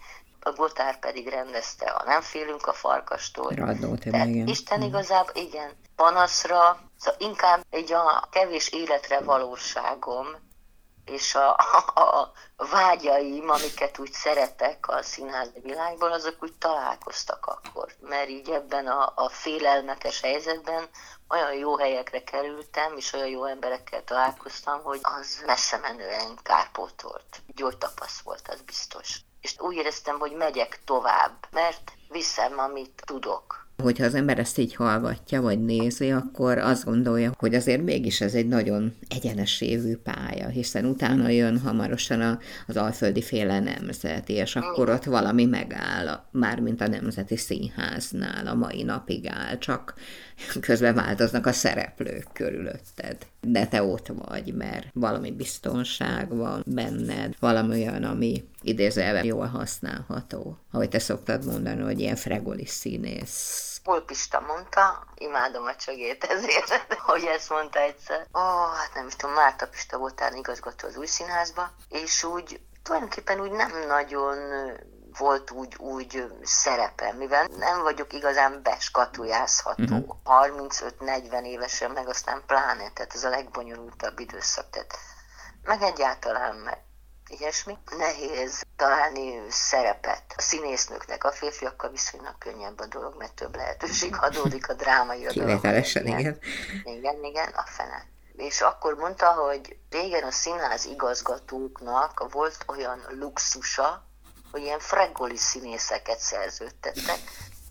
a 0.43 0.51
Gotár 0.51 0.99
pedig 0.99 1.27
rendezte 1.27 1.85
a 1.89 2.03
Nem 2.03 2.21
félünk 2.21 2.67
a 2.67 2.73
farkastól. 2.73 3.51
Radnó, 3.55 3.97
igen. 4.03 4.47
Isten 4.47 4.79
mm. 4.79 4.83
igazából, 4.83 5.43
igen, 5.43 5.71
panaszra, 5.95 6.79
szóval 6.97 7.19
inkább 7.19 7.65
egy 7.69 7.93
a 7.93 8.27
kevés 8.31 8.69
életre 8.69 9.19
valóságom, 9.19 10.27
és 11.05 11.35
a, 11.35 11.55
a, 11.93 12.31
a 12.55 12.65
vágyaim, 12.71 13.49
amiket 13.49 13.99
úgy 13.99 14.11
szeretek 14.11 14.87
a 14.87 15.01
színházi 15.01 15.59
világból, 15.63 16.11
azok 16.11 16.43
úgy 16.43 16.53
találkoztak 16.57 17.45
akkor. 17.45 17.95
Mert 17.99 18.29
így 18.29 18.49
ebben 18.49 18.87
a, 18.87 19.11
a 19.15 19.29
félelmetes 19.29 20.21
helyzetben 20.21 20.89
olyan 21.29 21.53
jó 21.53 21.77
helyekre 21.77 22.23
kerültem, 22.23 22.97
és 22.97 23.13
olyan 23.13 23.27
jó 23.27 23.45
emberekkel 23.45 24.03
találkoztam, 24.03 24.83
hogy 24.83 24.99
az 25.01 25.43
messze 25.45 25.77
menően 25.77 26.39
kárpótolt. 26.43 27.41
Gyógytapasz 27.47 28.19
volt, 28.19 28.47
az 28.47 28.61
biztos. 28.61 29.19
És 29.41 29.55
úgy 29.59 29.75
éreztem, 29.75 30.19
hogy 30.19 30.31
megyek 30.31 30.79
tovább, 30.85 31.47
mert 31.51 31.91
viszem, 32.09 32.59
amit 32.59 33.03
tudok 33.05 33.61
hogyha 33.81 34.05
az 34.05 34.13
ember 34.13 34.39
ezt 34.39 34.57
így 34.57 34.75
hallgatja, 34.75 35.41
vagy 35.41 35.65
nézi, 35.65 36.11
akkor 36.11 36.57
azt 36.57 36.85
gondolja, 36.85 37.31
hogy 37.37 37.55
azért 37.55 37.81
mégis 37.81 38.21
ez 38.21 38.33
egy 38.33 38.47
nagyon 38.47 38.95
egyenes 39.07 39.61
évű 39.61 39.95
pálya, 39.95 40.47
hiszen 40.47 40.85
utána 40.85 41.29
jön 41.29 41.59
hamarosan 41.59 42.39
az 42.67 42.77
alföldi 42.77 43.21
féle 43.21 43.59
nemzeti, 43.59 44.33
és 44.33 44.55
akkor 44.55 44.89
ott 44.89 45.03
valami 45.03 45.45
megáll, 45.45 46.23
mármint 46.31 46.81
a 46.81 46.87
Nemzeti 46.87 47.37
Színháznál 47.37 48.47
a 48.47 48.55
mai 48.55 48.83
napig 48.83 49.27
áll, 49.27 49.57
csak 49.57 49.93
közben 50.67 50.95
változnak 50.95 51.45
a 51.45 51.51
szereplők 51.51 52.27
körülötted. 52.33 53.17
De 53.41 53.67
te 53.67 53.83
ott 53.83 54.07
vagy, 54.07 54.55
mert 54.55 54.87
valami 54.93 55.31
biztonság 55.31 56.35
van 56.35 56.63
benned, 56.65 57.33
valami 57.39 57.87
olyan, 57.87 58.03
ami 58.03 58.49
idézelve 58.61 59.23
jól 59.23 59.45
használható. 59.45 60.57
Ahogy 60.71 60.89
te 60.89 60.99
szoktad 60.99 61.45
mondani, 61.45 61.81
hogy 61.81 61.99
ilyen 61.99 62.15
fregolis 62.15 62.69
színész 62.69 63.71
Polpista 63.83 64.39
mondta, 64.39 65.05
imádom 65.15 65.65
a 65.65 65.75
csögét 65.75 66.23
ezért, 66.23 66.93
hogy 67.09 67.23
ezt 67.23 67.49
mondta 67.49 67.79
egyszer. 67.79 68.19
Ó, 68.19 68.39
oh, 68.39 68.75
hát 68.75 68.93
nem 68.93 69.07
is 69.07 69.15
tudom, 69.15 69.35
Márta 69.35 69.67
Pista 69.67 69.97
voltál 69.97 70.33
igazgató 70.33 70.87
az 70.87 70.97
új 70.97 71.05
színházba, 71.05 71.71
és 71.89 72.23
úgy 72.23 72.59
tulajdonképpen 72.83 73.39
úgy 73.39 73.51
nem 73.51 73.71
nagyon 73.87 74.37
volt 75.17 75.51
úgy, 75.51 75.75
úgy 75.75 76.27
szerepe, 76.43 77.13
mivel 77.13 77.47
nem 77.57 77.81
vagyok 77.81 78.13
igazán 78.13 78.61
beskatujázható. 78.63 79.95
Uh-huh. 79.95 80.17
35-40 80.23 81.43
évesen, 81.43 81.91
meg 81.91 82.07
aztán 82.07 82.43
pláne, 82.47 82.91
tehát 82.93 83.13
ez 83.13 83.23
a 83.23 83.29
legbonyolultabb 83.29 84.19
időszak, 84.19 84.69
tehát 84.69 84.97
meg 85.63 85.81
egyáltalán 85.81 86.55
meg 86.55 86.77
ilyesmi. 87.27 87.77
Nehéz 87.97 88.61
találni 88.75 89.41
szerepet 89.49 90.23
a 90.37 90.41
színésznőknek, 90.41 91.23
a 91.23 91.31
férfiakkal 91.31 91.89
viszonylag 91.89 92.37
könnyebb 92.37 92.79
a 92.79 92.85
dolog, 92.85 93.15
mert 93.17 93.33
több 93.33 93.55
lehetőség 93.55 94.15
adódik 94.19 94.69
a 94.69 94.73
drámai 94.73 95.27
Kivételesen, 95.27 96.07
igen. 96.07 96.39
Igen, 96.83 97.23
igen, 97.23 97.49
a 97.49 97.63
fene. 97.65 98.05
És 98.35 98.61
akkor 98.61 98.95
mondta, 98.95 99.31
hogy 99.31 99.77
régen 99.89 100.23
a 100.23 100.31
színház 100.31 100.85
igazgatóknak 100.85 102.31
volt 102.31 102.57
olyan 102.67 103.01
luxusa, 103.09 104.09
hogy 104.51 104.61
ilyen 104.61 104.79
fregoli 104.79 105.37
színészeket 105.37 106.19
szerződtettek, 106.19 107.19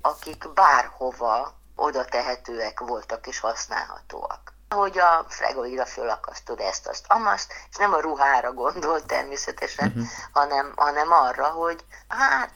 akik 0.01 0.53
bárhova 0.53 1.55
oda 1.77 2.05
tehetőek 2.05 2.81
voltak 2.81 3.27
és 3.27 3.41
használhatóak 3.41 4.59
hogy 4.75 4.99
a 4.99 5.25
fregolira 5.29 5.87
fölakasztod 5.87 6.61
ezt, 6.61 6.87
azt, 6.87 7.05
amaszt, 7.09 7.53
és 7.71 7.77
nem 7.77 7.93
a 7.93 8.01
ruhára 8.01 8.53
gondol 8.53 9.07
természetesen, 9.07 9.89
uh-huh. 9.89 10.05
hanem, 10.33 10.73
hanem 10.77 11.13
arra, 11.13 11.47
hogy 11.47 11.85
hát, 12.09 12.51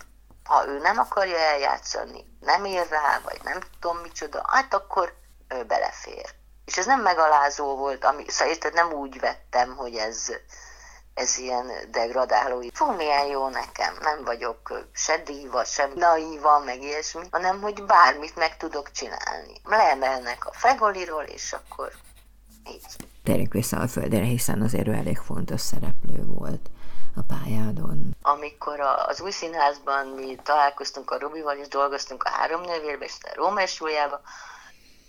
ha 0.44 0.66
ő 0.66 0.78
nem 0.78 0.98
akarja 0.98 1.38
eljátszani, 1.38 2.36
nem 2.40 2.64
ér 2.64 2.88
rá, 2.88 3.20
vagy 3.24 3.40
nem 3.42 3.58
tudom 3.80 3.98
micsoda, 3.98 4.44
hát 4.46 4.74
akkor 4.74 5.14
ő 5.48 5.64
belefér. 5.64 6.34
És 6.64 6.76
ez 6.76 6.86
nem 6.86 7.00
megalázó 7.00 7.76
volt, 7.76 8.04
ami, 8.04 8.24
szóval 8.28 8.54
nem 8.72 8.92
úgy 8.92 9.20
vettem, 9.20 9.76
hogy 9.76 9.94
ez, 9.94 10.32
ez 11.14 11.38
ilyen 11.38 11.70
degradáló. 11.90 12.62
Fú, 12.72 12.92
milyen 12.92 13.26
jó 13.26 13.48
nekem, 13.48 13.94
nem 14.00 14.24
vagyok 14.24 14.84
se 14.92 15.16
díva, 15.16 15.64
sem 15.64 15.90
naíva, 15.94 16.58
meg 16.58 16.82
ilyesmi, 16.82 17.26
hanem 17.30 17.60
hogy 17.60 17.84
bármit 17.84 18.36
meg 18.36 18.56
tudok 18.56 18.90
csinálni. 18.90 19.60
Leemelnek 19.64 20.46
a 20.46 20.52
fregoliról, 20.52 21.22
és 21.22 21.52
akkor 21.52 21.92
így. 22.70 22.86
Térjünk 23.22 23.52
vissza 23.52 23.76
a 23.80 23.88
földre, 23.88 24.22
hiszen 24.22 24.62
azért 24.62 24.86
ő 24.86 24.92
elég 24.92 25.18
fontos 25.18 25.60
szereplő 25.60 26.24
volt 26.26 26.70
a 27.16 27.20
pályádon. 27.22 28.16
Amikor 28.22 28.80
az 28.80 29.20
új 29.20 29.30
színházban 29.30 30.06
mi 30.06 30.38
találkoztunk 30.42 31.10
a 31.10 31.18
Robival, 31.18 31.56
és 31.56 31.68
dolgoztunk 31.68 32.22
a 32.22 32.28
három 32.28 32.60
nővérbe, 32.60 33.04
és 33.04 33.12
a 33.22 33.64
Júliába, 33.78 34.20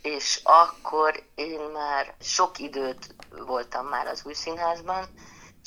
és 0.02 0.40
akkor 0.44 1.24
én 1.36 1.60
már 1.60 2.14
sok 2.20 2.60
időt 2.60 3.16
voltam 3.46 3.86
már 3.86 4.08
az 4.08 4.22
új 4.26 4.34
színházban, 4.34 5.06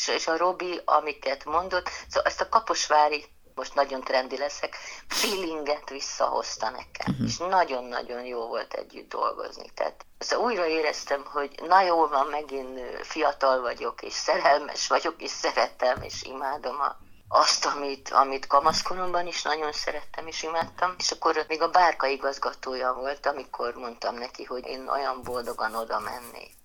és, 0.07 0.27
a 0.27 0.37
Robi, 0.37 0.81
amiket 0.85 1.45
mondott, 1.45 1.89
szóval 2.09 2.31
ezt 2.31 2.41
a 2.41 2.49
kaposvári 2.49 3.25
most 3.59 3.75
nagyon 3.75 4.01
trendi 4.01 4.37
leszek, 4.37 4.77
feelinget 5.09 5.91
visszahozta 5.91 6.71
nekem, 6.71 7.13
uh-huh. 7.13 7.27
és 7.27 7.37
nagyon-nagyon 7.37 8.25
jó 8.25 8.47
volt 8.47 8.75
együtt 8.75 9.09
dolgozni. 9.09 9.71
Tehát 9.75 10.07
szóval 10.19 10.47
újra 10.47 10.67
éreztem, 10.67 11.25
hogy 11.25 11.61
na 11.67 11.81
jól 11.81 12.09
van, 12.09 12.27
megint 12.27 12.81
fiatal 13.07 13.61
vagyok, 13.61 14.03
és 14.03 14.13
szerelmes 14.13 14.89
vagyok, 14.89 15.23
és 15.23 15.31
szeretem, 15.31 16.03
és 16.03 16.23
imádom 16.23 16.81
a, 16.81 16.97
azt, 17.29 17.67
amit, 17.67 18.11
amit 18.11 18.47
kamaszkoromban 18.47 19.27
is 19.27 19.43
nagyon 19.43 19.73
szerettem 19.73 20.27
és 20.27 20.43
imádtam. 20.43 20.95
És 20.99 21.11
akkor 21.11 21.45
még 21.49 21.63
a 21.63 21.71
bárka 21.71 22.07
igazgatója 22.07 22.93
volt, 22.93 23.27
amikor 23.27 23.75
mondtam 23.75 24.15
neki, 24.15 24.45
hogy 24.45 24.67
én 24.67 24.89
olyan 24.89 25.23
boldogan 25.23 25.75
oda 25.75 25.99
mennék. 25.99 26.58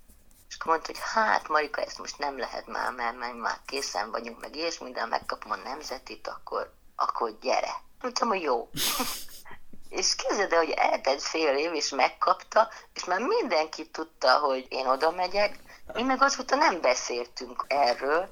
Akkor 0.63 0.75
mondta, 0.75 0.93
hogy 0.93 1.11
hát 1.13 1.47
Marika, 1.47 1.81
ezt 1.81 1.99
most 1.99 2.17
nem 2.17 2.37
lehet 2.37 2.67
már, 2.67 2.91
mert, 2.91 3.17
mert 3.17 3.35
már 3.35 3.59
készen 3.65 4.11
vagyunk, 4.11 4.39
meg 4.39 4.55
és 4.55 4.79
minden 4.79 5.07
megkapom 5.07 5.51
a 5.51 5.55
nemzetit, 5.55 6.27
akkor 6.27 6.73
akkor 6.95 7.37
gyere. 7.41 7.81
Mondtam, 8.01 8.27
hogy 8.27 8.41
jó. 8.41 8.69
és 9.99 10.15
képzeld 10.15 10.51
el, 10.51 10.57
hogy 10.57 10.69
eltelt 10.69 11.21
fél 11.21 11.57
év, 11.57 11.73
és 11.73 11.89
megkapta, 11.89 12.69
és 12.93 13.03
már 13.03 13.19
mindenki 13.19 13.89
tudta, 13.89 14.37
hogy 14.37 14.65
én 14.69 14.87
oda 14.87 15.11
megyek. 15.11 15.59
Mi 15.93 16.01
meg 16.01 16.21
azóta 16.21 16.55
nem 16.55 16.81
beszéltünk 16.81 17.65
erről, 17.67 18.29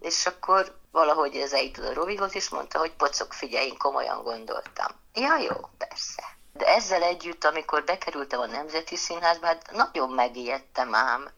és 0.00 0.26
akkor 0.26 0.78
valahogy 0.90 1.36
ez 1.36 1.52
eljutott 1.52 1.88
a 1.88 1.94
Robihoz, 1.94 2.34
és 2.34 2.48
mondta, 2.48 2.78
hogy 2.78 2.92
pocok, 2.92 3.32
figyelj, 3.32 3.66
én 3.66 3.78
komolyan 3.78 4.22
gondoltam. 4.22 4.90
Ja, 5.14 5.36
jó, 5.36 5.56
persze. 5.78 6.22
De 6.52 6.66
ezzel 6.66 7.02
együtt, 7.02 7.44
amikor 7.44 7.84
bekerültem 7.84 8.40
a 8.40 8.46
Nemzeti 8.46 8.96
Színházba, 8.96 9.46
hát 9.46 9.70
nagyon 9.72 10.10
megijedtem 10.10 10.94
ám. 10.94 11.30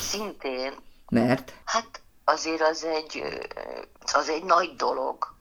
Szintén. 0.00 0.74
Mert? 1.08 1.52
Hát 1.64 2.00
azért 2.24 2.62
az 2.62 2.84
egy, 2.84 3.22
az 4.12 4.28
egy 4.28 4.44
nagy 4.44 4.76
dolog 4.76 5.34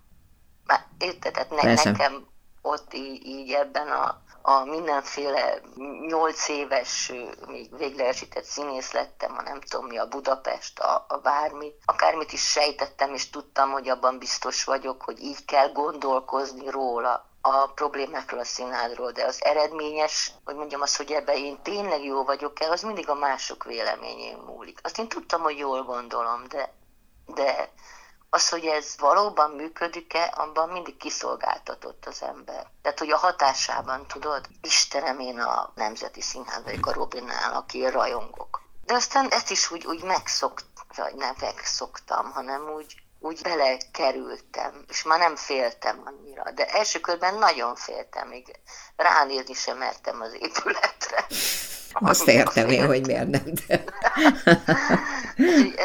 már 0.66 0.86
érted, 0.98 1.34
tehát 1.34 1.50
ne, 1.50 1.74
nekem 1.92 2.28
ott 2.62 2.94
így, 2.94 3.26
így 3.26 3.52
ebben 3.52 3.88
a, 3.88 4.22
a 4.42 4.64
mindenféle 4.66 5.62
nyolc 6.08 6.48
éves, 6.48 7.12
még 7.48 7.78
véglegesített 7.78 8.44
színész 8.44 8.92
lettem, 8.92 9.36
a 9.38 9.42
nem 9.42 9.62
tudom 9.62 9.86
mi, 9.86 9.98
a 9.98 10.08
Budapest, 10.08 10.80
a, 10.80 11.06
a 11.08 11.18
bármi. 11.18 11.72
Akármit 11.86 12.32
is 12.32 12.50
sejtettem, 12.50 13.14
és 13.14 13.30
tudtam, 13.30 13.72
hogy 13.72 13.90
abban 13.90 14.20
biztos 14.20 14.64
vagyok, 14.64 15.02
hogy 15.02 15.20
így 15.20 15.46
kell 15.46 15.72
gondolkozni 15.72 16.70
róla 16.70 17.30
a 17.48 17.68
problémákról 17.68 18.40
a 18.40 18.44
színházról, 18.44 19.12
de 19.12 19.26
az 19.26 19.44
eredményes, 19.44 20.32
hogy 20.44 20.56
mondjam 20.56 20.82
azt, 20.82 20.98
hogy 20.98 21.12
ebben 21.12 21.36
én 21.36 21.62
tényleg 21.62 22.04
jó 22.04 22.24
vagyok-e, 22.24 22.70
az 22.70 22.82
mindig 22.82 23.10
a 23.10 23.14
mások 23.14 23.64
véleményén 23.64 24.38
múlik. 24.38 24.80
Azt 24.84 25.00
én 25.00 25.08
tudtam, 25.08 25.42
hogy 25.42 25.58
jól 25.58 25.84
gondolom, 25.84 26.48
de, 26.48 26.74
de 27.26 27.72
az, 28.30 28.50
hogy 28.50 28.66
ez 28.66 28.96
valóban 29.00 29.52
működik-e, 29.52 30.34
abban 30.36 30.70
mindig 30.70 30.98
kiszolgáltatott 30.98 32.06
az 32.06 32.22
ember. 32.24 32.68
Tehát, 32.82 33.00
hogy 33.00 33.12
a 33.12 33.18
hatásában, 33.18 34.08
tudod, 34.08 34.48
Istenem, 34.62 35.20
én 35.20 35.40
a 35.40 35.72
Nemzeti 35.76 36.22
Színház 36.22 36.64
vagyok 36.64 36.86
a 36.86 36.94
Robinnál, 36.94 37.54
aki 37.54 37.90
rajongok. 37.90 38.62
De 38.86 38.94
aztán 38.94 39.30
ezt 39.30 39.52
is 39.52 39.72
úgy, 39.72 39.86
úgy 39.86 40.04
megszokt, 40.04 40.66
vagy 40.96 41.16
nem 41.16 41.36
megszoktam, 41.40 42.32
hanem 42.32 42.70
úgy, 42.70 42.96
úgy 43.26 43.42
belekerültem, 43.42 44.86
és 44.88 45.04
már 45.04 45.20
nem 45.20 45.36
féltem 45.36 46.02
annyira. 46.06 46.52
De 46.52 46.66
első 46.66 47.00
körben 47.00 47.36
nagyon 47.36 47.76
féltem, 47.76 48.28
még 48.28 48.60
ránézni 48.96 49.54
sem 49.54 49.78
mertem 49.78 50.22
az 50.22 50.34
épületre. 50.34 51.26
Azt 51.92 52.28
értem 52.28 52.70
én, 52.70 52.86
hogy 52.86 53.06
miért 53.06 53.30
nem. 53.30 53.44
De. 53.68 53.84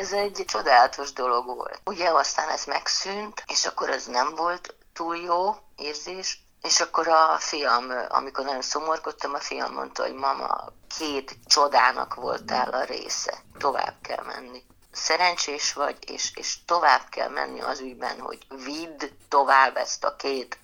ez 0.01 0.13
egy 0.13 0.45
csodálatos 0.47 1.13
dolog 1.13 1.47
volt. 1.47 1.81
Ugye 1.85 2.09
aztán 2.09 2.49
ez 2.49 2.65
megszűnt, 2.65 3.45
és 3.47 3.67
akkor 3.67 3.91
ez 3.91 4.07
nem 4.07 4.35
volt 4.35 4.75
túl 4.93 5.17
jó 5.17 5.57
érzés, 5.77 6.41
és 6.63 6.81
akkor 6.81 7.09
a 7.09 7.37
fiam, 7.39 7.85
amikor 8.09 8.45
nagyon 8.45 8.63
szomorkodtam, 8.63 9.35
a 9.35 9.41
fiam 9.41 9.73
mondta, 9.73 10.03
hogy 10.03 10.15
mama, 10.15 10.73
két 10.99 11.39
csodának 11.47 12.15
voltál 12.15 12.71
a 12.71 12.85
része, 12.85 13.35
tovább 13.59 13.95
kell 14.03 14.25
menni. 14.25 14.63
Szerencsés 14.93 15.73
vagy, 15.73 15.97
és, 16.07 16.33
és 16.35 16.65
tovább 16.65 17.09
kell 17.09 17.29
menni 17.29 17.61
az 17.61 17.81
ügyben, 17.81 18.21
hogy 18.21 18.47
vidd 18.65 19.05
tovább 19.29 19.77
ezt 19.77 20.05
a 20.05 20.17
két 20.17 20.59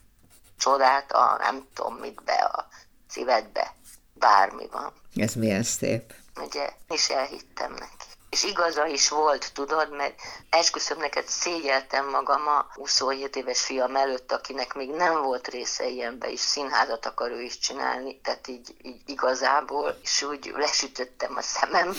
csodát 0.59 1.13
a 1.13 1.37
nem 1.39 1.69
tudom 1.75 1.95
mit 1.95 2.25
be 2.25 2.35
a 2.35 2.69
szívedbe, 3.09 3.75
bármi 4.13 4.69
van. 4.71 4.93
Ez 5.15 5.35
milyen 5.35 5.63
szép. 5.63 6.15
Ugye, 6.41 6.73
és 6.89 7.09
elhittem 7.09 7.73
neki. 7.73 8.07
És 8.31 8.45
igaza 8.45 8.87
is 8.87 9.09
volt, 9.09 9.53
tudod, 9.53 9.91
mert 9.91 10.21
esküszöm 10.51 10.99
neked, 10.99 11.27
szégyeltem 11.27 12.11
magam 12.11 12.47
a 12.47 12.67
27 12.75 13.37
éves 13.37 13.61
fiam 13.61 13.97
előtt, 13.97 14.33
akinek 14.33 14.75
még 14.75 14.91
nem 14.91 15.23
volt 15.23 15.49
része 15.49 15.87
ilyenbe, 15.87 16.31
és 16.31 16.41
színházat 16.41 17.07
akar 17.07 17.31
ő 17.31 17.43
is 17.43 17.59
csinálni, 17.59 18.21
tehát 18.21 18.49
így, 18.49 18.77
így 18.83 19.03
igazából, 19.07 19.99
és 20.03 20.23
úgy 20.23 20.53
lesütöttem 20.57 21.37
a 21.37 21.43
szemem, 21.43 21.93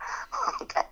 de 0.74 0.91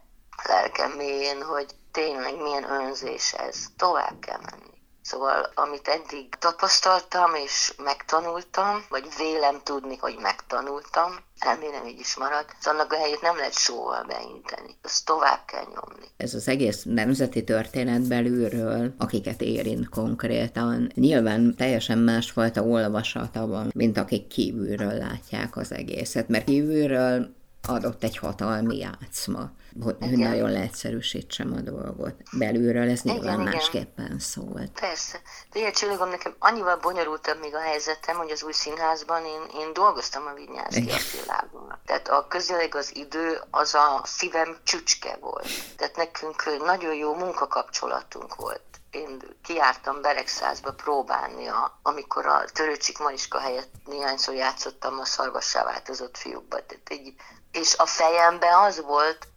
lelkem 0.50 0.90
mélyén, 0.90 1.42
hogy 1.42 1.66
tényleg 1.92 2.36
milyen 2.42 2.70
önzés 2.70 3.32
ez, 3.32 3.56
tovább 3.76 4.18
kell 4.20 4.40
menni. 4.50 4.78
Szóval, 5.02 5.50
amit 5.54 5.88
eddig 5.88 6.34
tapasztaltam 6.38 7.34
és 7.34 7.74
megtanultam, 7.84 8.84
vagy 8.88 9.04
vélem 9.18 9.60
tudni, 9.64 9.96
hogy 9.96 10.16
megtanultam, 10.20 11.10
remélem 11.40 11.86
így 11.86 11.98
is 11.98 12.16
marad, 12.16 12.44
az 12.60 12.66
annak 12.66 12.92
a 12.92 12.96
helyét 12.96 13.20
nem 13.20 13.36
lehet 13.36 13.52
sóval 13.54 14.04
beinteni. 14.04 14.76
Azt 14.82 15.04
tovább 15.04 15.44
kell 15.46 15.64
nyomni. 15.64 16.06
Ez 16.16 16.34
az 16.34 16.48
egész 16.48 16.82
nemzeti 16.84 17.44
történet 17.44 18.08
belülről, 18.08 18.94
akiket 18.98 19.40
érint 19.40 19.88
konkrétan, 19.88 20.90
nyilván 20.94 21.54
teljesen 21.56 21.98
másfajta 21.98 22.62
olvasata 22.62 23.46
van, 23.46 23.70
mint 23.74 23.98
akik 23.98 24.26
kívülről 24.26 24.94
látják 24.98 25.56
az 25.56 25.72
egészet, 25.72 26.28
mert 26.28 26.44
kívülről 26.44 27.38
adott 27.68 28.02
egy 28.02 28.16
hatalmi 28.16 28.76
játszma, 28.76 29.50
hogy 29.82 29.96
igen. 30.00 30.30
nagyon 30.30 30.50
leegyszerűsítsem 30.50 31.52
a 31.52 31.60
dolgot. 31.60 32.14
Belülről 32.32 32.90
ez 32.90 33.02
nyilván 33.02 33.40
igen, 33.40 33.52
másképpen 33.52 34.04
igen. 34.04 34.18
szólt. 34.18 34.80
Persze. 34.80 35.20
Ilyen 35.52 35.72
csillagom, 35.72 36.08
nekem 36.08 36.34
annyival 36.38 36.76
bonyolultabb 36.76 37.40
még 37.40 37.54
a 37.54 37.60
helyzetem, 37.60 38.16
hogy 38.16 38.30
az 38.30 38.42
új 38.42 38.52
színházban 38.52 39.24
én, 39.24 39.60
én 39.60 39.72
dolgoztam 39.72 40.26
a 40.26 40.34
Vinyánszki 40.34 40.90
Attilával. 40.90 41.80
Tehát 41.86 42.08
a 42.08 42.26
közéleg 42.28 42.74
az 42.74 42.96
idő 42.96 43.40
az 43.50 43.74
a 43.74 44.00
szívem 44.04 44.56
csücske 44.64 45.16
volt. 45.20 45.48
Tehát 45.76 45.96
nekünk 45.96 46.64
nagyon 46.64 46.94
jó 46.94 47.14
munkakapcsolatunk 47.14 48.34
volt 48.34 48.70
én 48.90 49.20
kiártam 49.42 50.00
Beregszázba 50.00 50.72
próbálni, 50.72 51.46
a, 51.46 51.78
amikor 51.82 52.26
a 52.26 52.44
Törőcsik 52.52 52.98
Mariska 52.98 53.38
helyett 53.38 53.70
néhányszor 53.84 54.34
játszottam 54.34 54.98
a 54.98 55.04
szarvassá 55.04 55.64
változott 55.64 56.16
fiúkba. 56.16 56.66
Tehát 56.66 56.88
egy 56.88 57.14
és 57.52 57.74
a 57.76 57.86
fejemben 57.86 58.54
az 58.54 58.80
volt, 58.80 59.28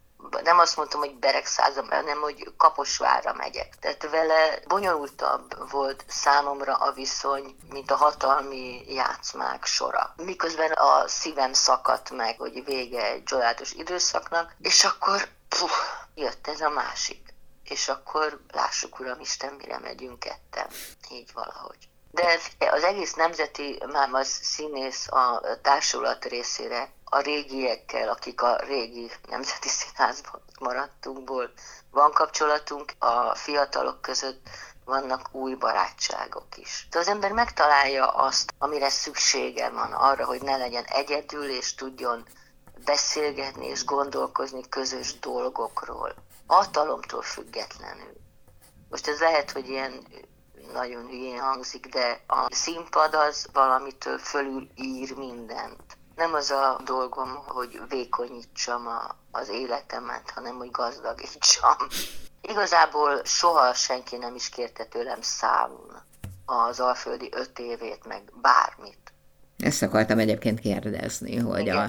nem 0.44 0.60
azt 0.60 0.78
mondtam, 0.78 1.00
hogy 1.00 1.16
Beregszázam, 1.16 1.90
hanem 1.90 2.22
hogy 2.22 2.54
Kaposvárra 2.58 3.34
megyek. 3.34 3.80
Tehát 3.80 4.10
vele 4.10 4.60
bonyolultabb 4.68 5.72
volt 5.72 6.06
számomra 6.08 6.76
a 6.76 6.92
viszony, 6.92 7.56
mint 7.70 7.92
a 7.92 7.96
hatalmi 7.96 8.94
játszmák 8.94 9.66
sora. 9.66 10.14
Miközben 10.18 10.72
a 10.72 11.08
szívem 11.08 11.54
szakadt 11.54 12.10
meg, 12.10 12.40
hogy 12.40 12.64
vége 12.66 13.06
egy 13.06 13.24
csodálatos 13.24 13.72
időszaknak, 13.72 14.56
és 14.60 14.84
akkor 14.84 15.28
puh, 15.50 15.72
jött 16.16 16.48
ez 16.48 16.62
a 16.62 16.70
másik. 16.70 17.34
És 17.64 17.88
akkor 17.88 18.40
lássuk, 18.52 19.00
Uram 19.00 19.20
Isten, 19.20 19.54
mire 19.54 19.80
megyünk 19.80 20.20
ketten. 20.20 20.68
Így 21.10 21.34
valahogy. 21.34 21.90
De 22.14 22.40
az 22.72 22.84
egész 22.84 23.14
nemzeti 23.14 23.82
máma 23.92 24.24
színész 24.24 25.08
a 25.12 25.42
társulat 25.62 26.26
részére 26.26 26.90
a 27.04 27.20
régiekkel, 27.20 28.10
akik 28.10 28.42
a 28.42 28.56
régi 28.56 29.12
Nemzeti 29.30 29.68
Színházban 29.68 30.42
maradtunkból 30.60 31.52
van 31.92 32.12
kapcsolatunk, 32.12 32.92
a 33.00 33.36
fiatalok 33.36 34.02
között 34.02 34.50
vannak 34.86 35.30
új 35.32 35.54
barátságok 35.54 36.58
is. 36.58 36.88
De 36.90 37.00
az 37.00 37.08
ember 37.08 37.32
megtalálja 37.32 38.08
azt, 38.08 38.54
amire 38.58 38.90
szüksége 38.90 39.70
van 39.70 39.92
arra, 39.92 40.26
hogy 40.26 40.42
ne 40.42 40.58
legyen 40.58 40.84
egyedül, 40.84 41.50
és 41.50 41.76
tudjon 41.76 42.28
beszélgetni 42.86 43.66
és 43.66 43.86
gondolkozni 43.86 44.70
közös 44.70 45.20
dolgokról. 45.20 46.16
Hatalomtól 46.48 47.22
függetlenül. 47.22 48.14
Most 48.90 49.08
ez 49.08 49.20
lehet, 49.20 49.52
hogy 49.52 49.70
ilyen 49.70 50.08
nagyon 50.74 51.08
hülyén 51.08 51.40
hangzik, 51.40 51.88
de 51.88 52.24
a 52.28 52.48
színpad 52.50 53.14
az 53.14 53.48
valamitől 53.54 54.18
fölül 54.18 54.68
ír 54.76 55.16
mindent 55.16 55.98
nem 56.16 56.34
az 56.34 56.52
a 56.52 56.82
dolgom, 56.86 57.36
hogy 57.46 57.82
vékonyítsam 57.90 58.88
a, 58.88 59.16
az 59.32 59.50
életemet, 59.50 60.30
hanem 60.30 60.56
hogy 60.56 60.72
gazdagítsam. 60.72 61.76
Igazából 62.42 63.22
soha 63.24 63.74
senki 63.74 64.18
nem 64.18 64.36
is 64.36 64.50
kérte 64.50 64.86
tőlem 64.86 65.22
számon 65.22 66.02
az 66.46 66.80
alföldi 66.80 67.30
öt 67.32 67.60
évét, 67.60 68.06
meg 68.08 68.22
bármit. 68.42 69.14
Ezt 69.58 69.82
akartam 69.82 70.20
egyébként 70.20 70.60
kérdezni, 70.60 71.38
hogy 71.38 71.70
a, 71.70 71.84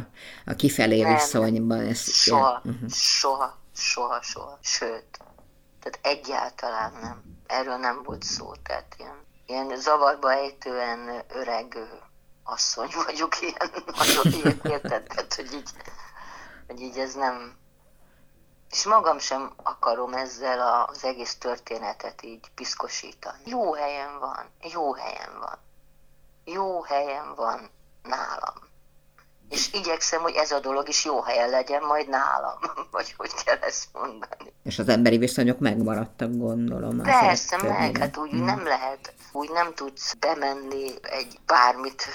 a 0.46 0.54
kifelé 0.54 1.02
nem, 1.02 1.14
viszonyban 1.14 1.80
ez... 1.80 2.12
Soha, 2.12 2.60
uh-huh. 2.64 2.90
soha, 2.90 3.58
soha, 3.74 4.22
soha. 4.22 4.58
Sőt, 4.62 5.18
tehát 5.84 6.18
egyáltalán 6.18 6.92
nem. 6.92 7.22
Erről 7.46 7.76
nem 7.76 8.02
volt 8.02 8.22
szó, 8.22 8.54
tehát 8.54 8.94
ilyen, 8.98 9.26
ilyen 9.46 9.76
zavarba 9.76 10.32
ejtően 10.32 11.24
öreg 11.28 11.78
asszony 12.44 12.90
vagyok, 13.04 13.40
ilyen 13.40 13.72
nagyon 13.96 14.60
érted, 14.62 15.34
hogy 15.34 15.52
így, 15.52 15.70
hogy 16.66 16.80
így 16.80 16.98
ez 16.98 17.14
nem... 17.14 17.56
És 18.70 18.84
magam 18.84 19.18
sem 19.18 19.52
akarom 19.62 20.14
ezzel 20.14 20.86
az 20.88 21.04
egész 21.04 21.38
történetet 21.38 22.22
így 22.22 22.50
piszkosítani. 22.54 23.42
Jó 23.44 23.74
helyen 23.74 24.18
van, 24.18 24.50
jó 24.72 24.94
helyen 24.94 25.38
van. 25.40 25.58
Jó 26.44 26.82
helyen 26.82 27.34
van 27.34 27.70
nálam. 28.02 28.72
És 29.54 29.68
igyekszem, 29.72 30.20
hogy 30.20 30.34
ez 30.34 30.50
a 30.50 30.60
dolog 30.60 30.88
is 30.88 31.04
jó 31.04 31.20
helyen 31.20 31.50
legyen 31.50 31.82
majd 31.82 32.08
nálam, 32.08 32.58
vagy 32.90 33.14
hogy 33.16 33.30
kell 33.44 33.58
ezt 33.60 33.86
mondani. 33.92 34.52
És 34.64 34.78
az 34.78 34.88
emberi 34.88 35.18
viszonyok 35.18 35.58
megmaradtak, 35.58 36.36
gondolom. 36.36 37.02
Persze, 37.02 37.56
meg, 37.62 37.98
hát 37.98 38.16
úgy 38.16 38.30
hmm. 38.30 38.44
nem 38.44 38.64
lehet, 38.64 39.14
úgy 39.32 39.50
nem 39.50 39.74
tudsz 39.74 40.14
bemenni 40.14 40.90
egy 41.02 41.38
bármit 41.46 42.06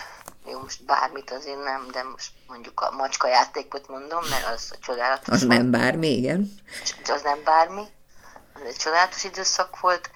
jó, 0.52 0.60
most 0.60 0.86
bármit 0.86 1.32
azért 1.32 1.64
nem, 1.64 1.88
de 1.92 2.04
most 2.04 2.32
mondjuk 2.48 2.82
a 2.82 2.92
macska 2.92 3.28
játékot 3.28 3.88
mondom, 3.88 4.24
mert 4.30 4.46
az 4.54 4.74
csodálatos. 4.82 5.34
Az 5.34 5.44
nem 5.44 5.72
bármi, 5.72 6.08
igen. 6.08 6.52
Az 7.08 7.22
nem 7.22 7.40
bármi. 7.44 7.84
Az 8.54 8.62
egy 8.68 8.76
csodálatos 8.76 9.24
időszak 9.24 9.80
volt. 9.80 10.12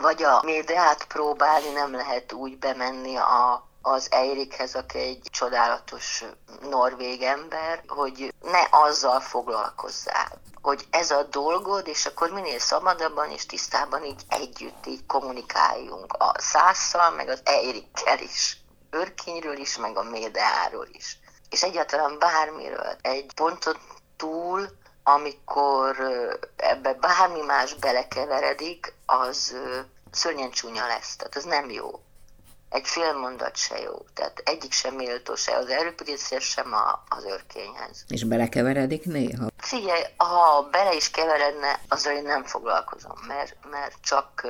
Vagy 0.00 0.22
a 0.22 0.42
médiát 0.44 1.04
próbálni, 1.04 1.72
nem 1.72 1.92
lehet 1.92 2.32
úgy 2.32 2.58
bemenni 2.58 3.16
a, 3.16 3.68
az 3.82 4.06
Eirikhez, 4.10 4.74
aki 4.74 4.98
egy 4.98 5.28
csodálatos 5.30 6.24
norvég 6.60 7.22
ember, 7.22 7.82
hogy 7.86 8.34
ne 8.40 8.60
azzal 8.70 9.20
foglalkozzál 9.20 10.40
hogy 10.62 10.86
ez 10.90 11.10
a 11.10 11.22
dolgod, 11.22 11.86
és 11.86 12.06
akkor 12.06 12.30
minél 12.30 12.58
szabadabban 12.58 13.30
és 13.30 13.46
tisztában 13.46 14.04
így 14.04 14.22
együtt 14.28 14.86
így 14.86 15.06
kommunikáljunk 15.06 16.12
a 16.12 16.34
szásszal, 16.38 17.10
meg 17.10 17.28
az 17.28 17.40
Eirikkel 17.44 18.18
is 18.18 18.56
örkényről 18.90 19.56
is, 19.56 19.76
meg 19.76 19.96
a 19.96 20.02
médeáról 20.02 20.86
is. 20.92 21.18
És 21.50 21.62
egyáltalán 21.62 22.18
bármiről. 22.18 22.96
Egy 23.00 23.34
ponton 23.34 23.76
túl, 24.16 24.68
amikor 25.02 25.96
ebbe 26.56 26.94
bármi 26.94 27.40
más 27.40 27.74
belekeveredik, 27.74 28.94
az 29.06 29.56
szörnyen 30.10 30.50
csúnya 30.50 30.86
lesz. 30.86 31.16
Tehát 31.16 31.36
az 31.36 31.44
nem 31.44 31.70
jó. 31.70 32.00
Egy 32.72 32.88
fél 32.88 33.12
mondat 33.12 33.56
se 33.56 33.78
jó. 33.78 34.04
Tehát 34.14 34.42
egyik 34.44 34.72
sem 34.72 34.94
méltó 34.94 35.34
se 35.34 35.56
az 35.56 35.68
erőpidészés, 35.68 36.44
sem 36.44 36.72
a, 36.72 37.02
az 37.08 37.24
örkényhez. 37.24 38.04
És 38.08 38.24
belekeveredik 38.24 39.04
néha? 39.04 39.46
Figyelj, 39.56 40.02
ha 40.16 40.68
bele 40.70 40.94
is 40.94 41.10
keveredne, 41.10 41.80
azzal 41.88 42.16
én 42.16 42.22
nem 42.22 42.44
foglalkozom, 42.44 43.16
mert, 43.26 43.56
mert 43.70 43.94
csak 44.02 44.46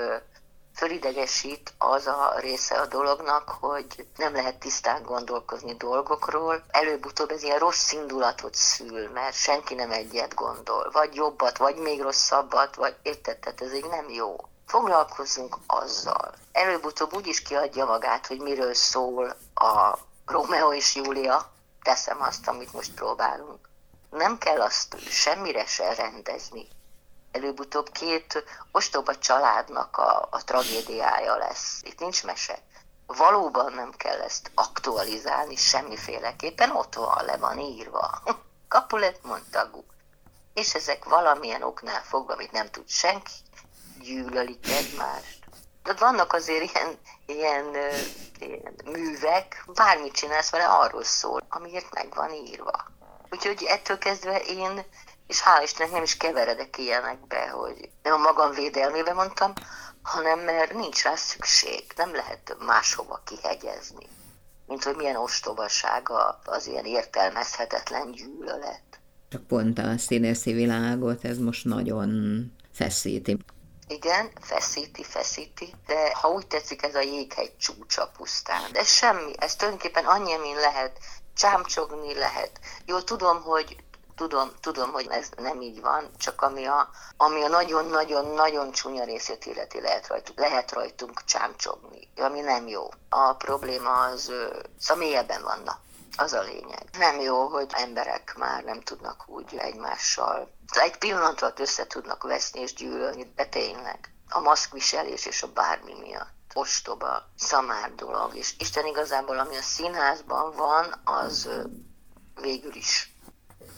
fölidegesít 0.75 1.75
az 1.79 2.07
a 2.07 2.35
része 2.41 2.75
a 2.75 2.87
dolognak, 2.87 3.49
hogy 3.49 4.07
nem 4.17 4.33
lehet 4.33 4.59
tisztán 4.59 5.03
gondolkozni 5.03 5.75
dolgokról. 5.75 6.65
Előbb-utóbb 6.69 7.31
ez 7.31 7.43
ilyen 7.43 7.59
rossz 7.59 7.93
indulatot 7.93 8.55
szül, 8.55 9.11
mert 9.11 9.35
senki 9.35 9.75
nem 9.75 9.91
egyet 9.91 10.35
gondol. 10.35 10.91
Vagy 10.93 11.15
jobbat, 11.15 11.57
vagy 11.57 11.77
még 11.77 12.01
rosszabbat, 12.01 12.75
vagy 12.75 12.97
érted, 13.03 13.39
tehát 13.39 13.61
ez 13.61 13.73
egy 13.73 13.87
nem 13.91 14.09
jó. 14.09 14.37
Foglalkozzunk 14.67 15.57
azzal. 15.67 16.35
Előbb-utóbb 16.53 17.15
úgy 17.15 17.27
is 17.27 17.43
kiadja 17.43 17.85
magát, 17.85 18.27
hogy 18.27 18.39
miről 18.41 18.75
szól 18.75 19.37
a 19.55 19.99
Romeo 20.27 20.73
és 20.73 20.95
Júlia. 20.95 21.53
Teszem 21.83 22.23
azt, 22.23 22.49
amit 22.49 22.73
most 22.73 22.95
próbálunk. 22.95 23.69
Nem 24.11 24.39
kell 24.39 24.61
azt 24.61 24.99
semmire 25.11 25.67
se 25.67 25.95
rendezni 25.95 26.69
előbb-utóbb 27.33 27.91
két 27.93 28.45
ostoba 28.71 29.19
családnak 29.19 29.97
a, 29.97 30.29
a 30.31 30.45
tragédiája 30.45 31.37
lesz. 31.37 31.81
Itt 31.83 31.99
nincs 31.99 32.25
mese. 32.25 32.59
Valóban 33.07 33.73
nem 33.73 33.91
kell 33.97 34.21
ezt 34.21 34.51
aktualizálni 34.55 35.57
semmiféleképpen, 35.57 36.71
ott 36.71 36.95
van, 36.95 37.25
le 37.25 37.37
van 37.37 37.59
írva. 37.59 38.23
Capulet 38.69 39.23
Montagu. 39.23 39.85
És 40.55 40.75
ezek 40.75 41.05
valamilyen 41.05 41.63
oknál 41.63 42.03
fogva, 42.03 42.33
amit 42.33 42.53
nem 42.53 42.71
tud 42.71 42.89
senki, 42.89 43.33
gyűlölik 44.03 44.67
egymást. 44.69 45.39
De 45.83 45.95
vannak 45.99 46.33
azért 46.33 46.71
ilyen, 46.71 46.99
ilyen, 47.27 47.65
ilyen 48.39 48.75
művek, 48.85 49.65
bármit 49.75 50.13
csinálsz 50.13 50.51
vele, 50.51 50.65
arról 50.65 51.05
szól, 51.05 51.47
amiért 51.49 51.95
meg 51.95 52.15
van 52.15 52.31
írva. 52.33 52.91
Úgyhogy 53.31 53.63
ettől 53.63 53.99
kezdve 53.99 54.39
én, 54.39 54.85
és 55.27 55.43
hál' 55.43 55.63
Istennek 55.63 55.93
nem 55.93 56.03
is 56.03 56.17
keveredek 56.17 56.79
ilyenekbe, 56.79 57.49
hogy 57.49 57.91
nem 58.03 58.13
a 58.13 58.17
magam 58.17 58.51
védelmébe 58.51 59.13
mondtam, 59.13 59.53
hanem 60.03 60.39
mert 60.39 60.75
nincs 60.75 61.03
rá 61.03 61.15
szükség, 61.15 61.85
nem 61.97 62.15
lehet 62.15 62.57
máshova 62.67 63.23
kihegyezni. 63.25 64.07
Mint 64.67 64.85
hogy 64.85 64.97
milyen 64.97 65.17
ostobasága 65.17 66.41
az 66.45 66.67
ilyen 66.67 66.85
értelmezhetetlen 66.85 68.11
gyűlölet. 68.11 68.83
Csak 69.29 69.47
pont 69.47 69.79
a 69.79 69.99
színészi 69.99 70.53
világot 70.53 71.25
ez 71.25 71.39
most 71.39 71.65
nagyon 71.65 72.11
feszíti. 72.73 73.39
Igen, 73.89 74.33
feszíti, 74.41 75.05
feszíti, 75.05 75.75
de 75.87 76.15
ha 76.15 76.29
úgy 76.29 76.47
tetszik, 76.47 76.83
ez 76.83 76.95
a 76.95 77.01
jéghegy 77.01 77.57
csúcsa 77.57 78.11
pusztán. 78.17 78.73
De 78.73 78.85
semmi, 78.85 79.33
ez 79.39 79.57
tulajdonképpen 79.57 80.05
annyi, 80.05 80.33
amin 80.33 80.57
lehet 80.57 80.99
csámcsogni 81.37 82.15
lehet. 82.15 82.61
Jó, 82.87 83.01
tudom, 83.01 83.43
hogy 83.43 83.77
tudom, 84.17 84.51
tudom, 84.61 84.93
hogy 84.93 85.07
ez 85.11 85.29
nem 85.37 85.61
így 85.61 85.81
van, 85.81 86.11
csak 86.19 86.43
ami 86.43 86.65
a, 86.65 86.91
ami 87.17 87.43
a 87.43 87.49
nagyon-nagyon-nagyon 87.49 88.71
csúnya 88.71 89.05
részét 89.05 89.45
illeti, 89.45 89.81
lehet 89.81 90.07
rajtunk, 90.07 90.39
lehet 90.39 90.73
rajtunk 90.73 91.25
csámcsogni, 91.25 92.09
ami 92.17 92.41
nem 92.41 92.67
jó. 92.67 92.89
A 93.09 93.33
probléma 93.33 94.05
az 94.05 94.33
személyeben 94.79 95.43
vannak. 95.43 95.81
Az 96.17 96.33
a 96.33 96.43
lényeg. 96.43 96.85
Nem 96.99 97.21
jó, 97.21 97.47
hogy 97.47 97.71
emberek 97.73 98.35
már 98.39 98.65
nem 98.65 98.81
tudnak 98.81 99.25
úgy 99.27 99.57
egymással. 99.57 100.51
Egy 100.77 100.99
pillanat 100.99 101.61
össze 101.61 101.87
tudnak 101.87 102.23
veszni 102.23 102.61
és 102.61 102.75
gyűlölni, 102.75 103.33
de 103.37 103.47
tényleg. 103.47 104.15
A 104.29 104.41
maszkviselés 104.41 105.27
és 105.27 105.43
a 105.43 105.53
bármi 105.53 105.95
miatt 106.01 106.31
ostoba, 106.55 107.23
szamár 107.37 107.95
dolog, 107.95 108.37
és 108.37 108.55
Isten 108.59 108.87
igazából, 108.87 109.39
ami 109.39 109.57
a 109.57 109.63
színházban 109.63 110.57
van, 110.57 111.01
az 111.05 111.49
végül 112.35 112.75
is. 112.75 113.15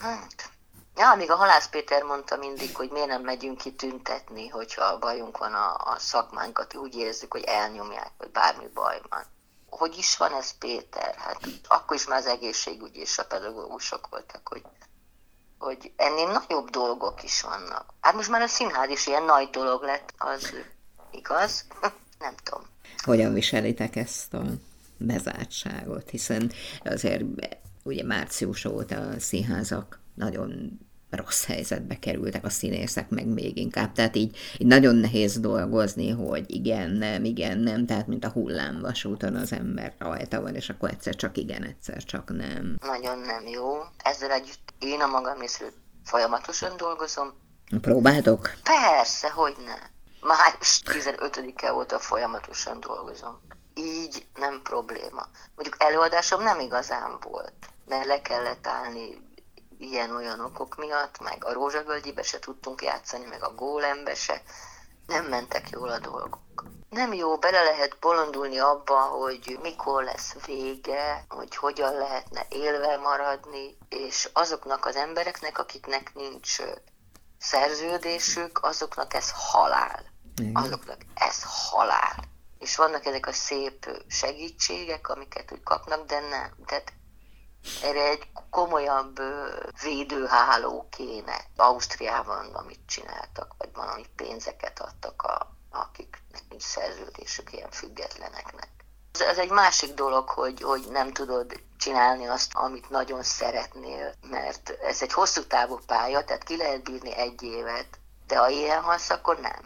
Hát, 0.00 0.52
Ja, 0.96 1.14
még 1.14 1.30
a 1.30 1.36
Halász 1.36 1.68
Péter 1.68 2.02
mondta 2.02 2.36
mindig, 2.36 2.76
hogy 2.76 2.90
miért 2.90 3.08
nem 3.08 3.22
megyünk 3.22 3.58
ki 3.58 3.74
tüntetni, 3.74 4.48
hogyha 4.48 4.98
bajunk 4.98 5.38
van 5.38 5.54
a, 5.54 5.74
a 5.74 5.98
szakmánkat, 5.98 6.74
úgy 6.74 6.94
érzük, 6.94 7.32
hogy 7.32 7.42
elnyomják, 7.42 8.10
vagy 8.18 8.30
bármi 8.30 8.66
baj 8.74 9.00
van. 9.08 9.24
Hogy 9.68 9.98
is 9.98 10.16
van 10.16 10.32
ez, 10.32 10.58
Péter? 10.58 11.14
Hát 11.14 11.40
akkor 11.68 11.96
is 11.96 12.06
már 12.06 12.18
az 12.18 12.26
egészségügyi 12.26 13.00
és 13.00 13.18
a 13.18 13.26
pedagógusok 13.26 14.08
voltak, 14.10 14.48
hogy, 14.48 14.62
hogy 15.64 15.92
ennél 15.96 16.26
nagyobb 16.26 16.70
dolgok 16.70 17.22
is 17.22 17.42
vannak. 17.42 17.94
Hát 18.00 18.14
most 18.14 18.28
már 18.28 18.40
a 18.42 18.46
színház 18.46 18.90
is 18.90 19.06
ilyen 19.06 19.22
nagy 19.24 19.50
dolog 19.50 19.82
lett, 19.82 20.14
az 20.18 20.54
igaz? 21.10 21.64
nem 22.24 22.34
tudom. 22.42 22.62
Hogyan 22.96 23.32
viselitek 23.32 23.96
ezt 23.96 24.34
a 24.34 24.42
bezártságot, 24.96 26.10
hiszen 26.10 26.52
azért 26.84 27.22
ugye 27.82 28.04
március 28.04 28.64
óta 28.64 28.96
a 28.96 29.20
színházak 29.20 30.00
nagyon 30.14 30.78
rossz 31.16 31.44
helyzetbe 31.44 31.98
kerültek 31.98 32.44
a 32.44 32.50
színészek, 32.50 33.08
meg 33.08 33.26
még 33.26 33.56
inkább. 33.56 33.92
Tehát 33.92 34.16
így, 34.16 34.36
így 34.58 34.66
nagyon 34.66 34.94
nehéz 34.94 35.40
dolgozni, 35.40 36.10
hogy 36.10 36.44
igen, 36.46 36.90
nem, 36.90 37.24
igen, 37.24 37.58
nem, 37.58 37.86
tehát 37.86 38.06
mint 38.06 38.24
a 38.24 38.30
hullámvasúton 38.30 39.34
az 39.34 39.52
ember 39.52 39.94
rajta 39.98 40.40
van, 40.40 40.54
és 40.54 40.68
akkor 40.68 40.90
egyszer 40.90 41.14
csak 41.14 41.36
igen, 41.36 41.62
egyszer 41.62 42.04
csak 42.04 42.36
nem. 42.36 42.76
Nagyon 42.80 43.18
nem 43.18 43.46
jó. 43.46 43.78
Ezzel 44.02 44.30
együtt 44.30 44.74
én 44.78 45.00
a 45.00 45.06
magam 45.06 45.38
részről 45.38 45.72
folyamatosan 46.04 46.76
dolgozom. 46.76 47.32
Próbáltok? 47.80 48.52
Persze, 48.62 49.30
hogy 49.30 49.54
nem 49.66 49.92
május 50.24 50.82
15-e 50.84 51.72
óta 51.72 51.98
folyamatosan 51.98 52.80
dolgozom. 52.80 53.40
Így 53.74 54.26
nem 54.34 54.60
probléma. 54.62 55.26
Mondjuk 55.54 55.76
előadásom 55.78 56.42
nem 56.42 56.60
igazán 56.60 57.18
volt, 57.20 57.54
mert 57.86 58.06
le 58.06 58.20
kellett 58.20 58.66
állni 58.66 59.32
ilyen-olyan 59.84 60.40
okok 60.40 60.76
miatt, 60.76 61.20
meg 61.20 61.44
a 61.44 61.52
Rózsavölgyibe 61.52 62.22
se 62.22 62.38
tudtunk 62.38 62.82
játszani, 62.82 63.24
meg 63.24 63.42
a 63.42 63.54
Gólembe 63.54 64.14
se. 64.14 64.42
Nem 65.06 65.24
mentek 65.24 65.70
jól 65.70 65.88
a 65.88 65.98
dolgok. 65.98 66.38
Nem 66.90 67.12
jó, 67.12 67.36
bele 67.36 67.62
lehet 67.62 67.96
bolondulni 68.00 68.58
abba, 68.58 69.00
hogy 69.00 69.58
mikor 69.62 70.04
lesz 70.04 70.34
vége, 70.46 71.24
hogy 71.28 71.56
hogyan 71.56 71.94
lehetne 71.94 72.46
élve 72.48 72.96
maradni, 72.96 73.76
és 73.88 74.28
azoknak 74.32 74.86
az 74.86 74.96
embereknek, 74.96 75.58
akiknek 75.58 76.14
nincs 76.14 76.56
szerződésük, 77.38 78.58
azoknak 78.62 79.14
ez 79.14 79.30
halál. 79.34 80.04
Igen. 80.36 80.56
azoknak 80.56 80.98
ez 81.14 81.42
halál. 81.44 82.24
És 82.58 82.76
vannak 82.76 83.04
ezek 83.04 83.26
a 83.26 83.32
szép 83.32 84.02
segítségek, 84.08 85.08
amiket 85.08 85.52
úgy 85.52 85.62
kapnak, 85.62 86.06
de 86.06 86.20
nem. 86.20 86.54
Tehát 86.66 86.92
erre 87.82 88.08
egy 88.08 88.28
komolyabb 88.50 89.20
védőháló 89.82 90.88
kéne. 90.90 91.44
Ausztriában, 91.56 92.54
amit 92.54 92.80
csináltak, 92.86 93.54
vagy 93.58 93.68
valami 93.74 94.04
pénzeket 94.16 94.80
adtak, 94.80 95.22
a, 95.22 95.54
akiknek 95.70 96.42
nincs 96.48 96.62
szerződésük 96.62 97.52
ilyen 97.52 97.70
függetleneknek. 97.70 98.68
Ez 99.12 99.38
egy 99.38 99.50
másik 99.50 99.94
dolog, 99.94 100.28
hogy, 100.28 100.62
hogy 100.62 100.86
nem 100.90 101.12
tudod 101.12 101.60
csinálni 101.78 102.26
azt, 102.26 102.50
amit 102.54 102.90
nagyon 102.90 103.22
szeretnél, 103.22 104.14
mert 104.30 104.70
ez 104.70 105.02
egy 105.02 105.12
hosszú 105.12 105.46
távú 105.46 105.78
pálya, 105.86 106.24
tehát 106.24 106.44
ki 106.44 106.56
lehet 106.56 106.82
bírni 106.82 107.16
egy 107.16 107.42
évet, 107.42 107.98
de 108.26 108.38
ha 108.38 108.48
ilyen 108.48 108.82
halsz, 108.82 109.10
akkor 109.10 109.38
nem. 109.38 109.60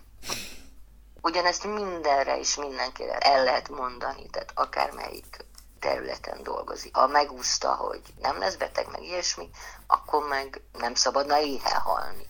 Ugyanezt 1.23 1.65
mindenre 1.65 2.39
és 2.39 2.57
mindenkire 2.57 3.19
el 3.19 3.45
lehet 3.45 3.69
mondani, 3.69 4.31
tehát 4.31 4.53
akármelyik 4.55 5.48
területen 5.79 6.43
dolgozik. 6.43 6.97
Ha 6.97 7.07
megúszta, 7.07 7.75
hogy 7.75 8.03
nem 8.21 8.39
lesz 8.39 8.55
beteg, 8.55 8.91
meg 8.91 9.03
ilyesmi, 9.03 9.51
akkor 9.87 10.29
meg 10.29 10.63
nem 10.73 10.95
szabadna 10.95 11.41
éhe 11.41 11.75
halni 11.75 12.27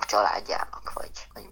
a 0.00 0.04
családjának, 0.06 0.92
vagy, 0.94 1.28
vagy 1.34 1.48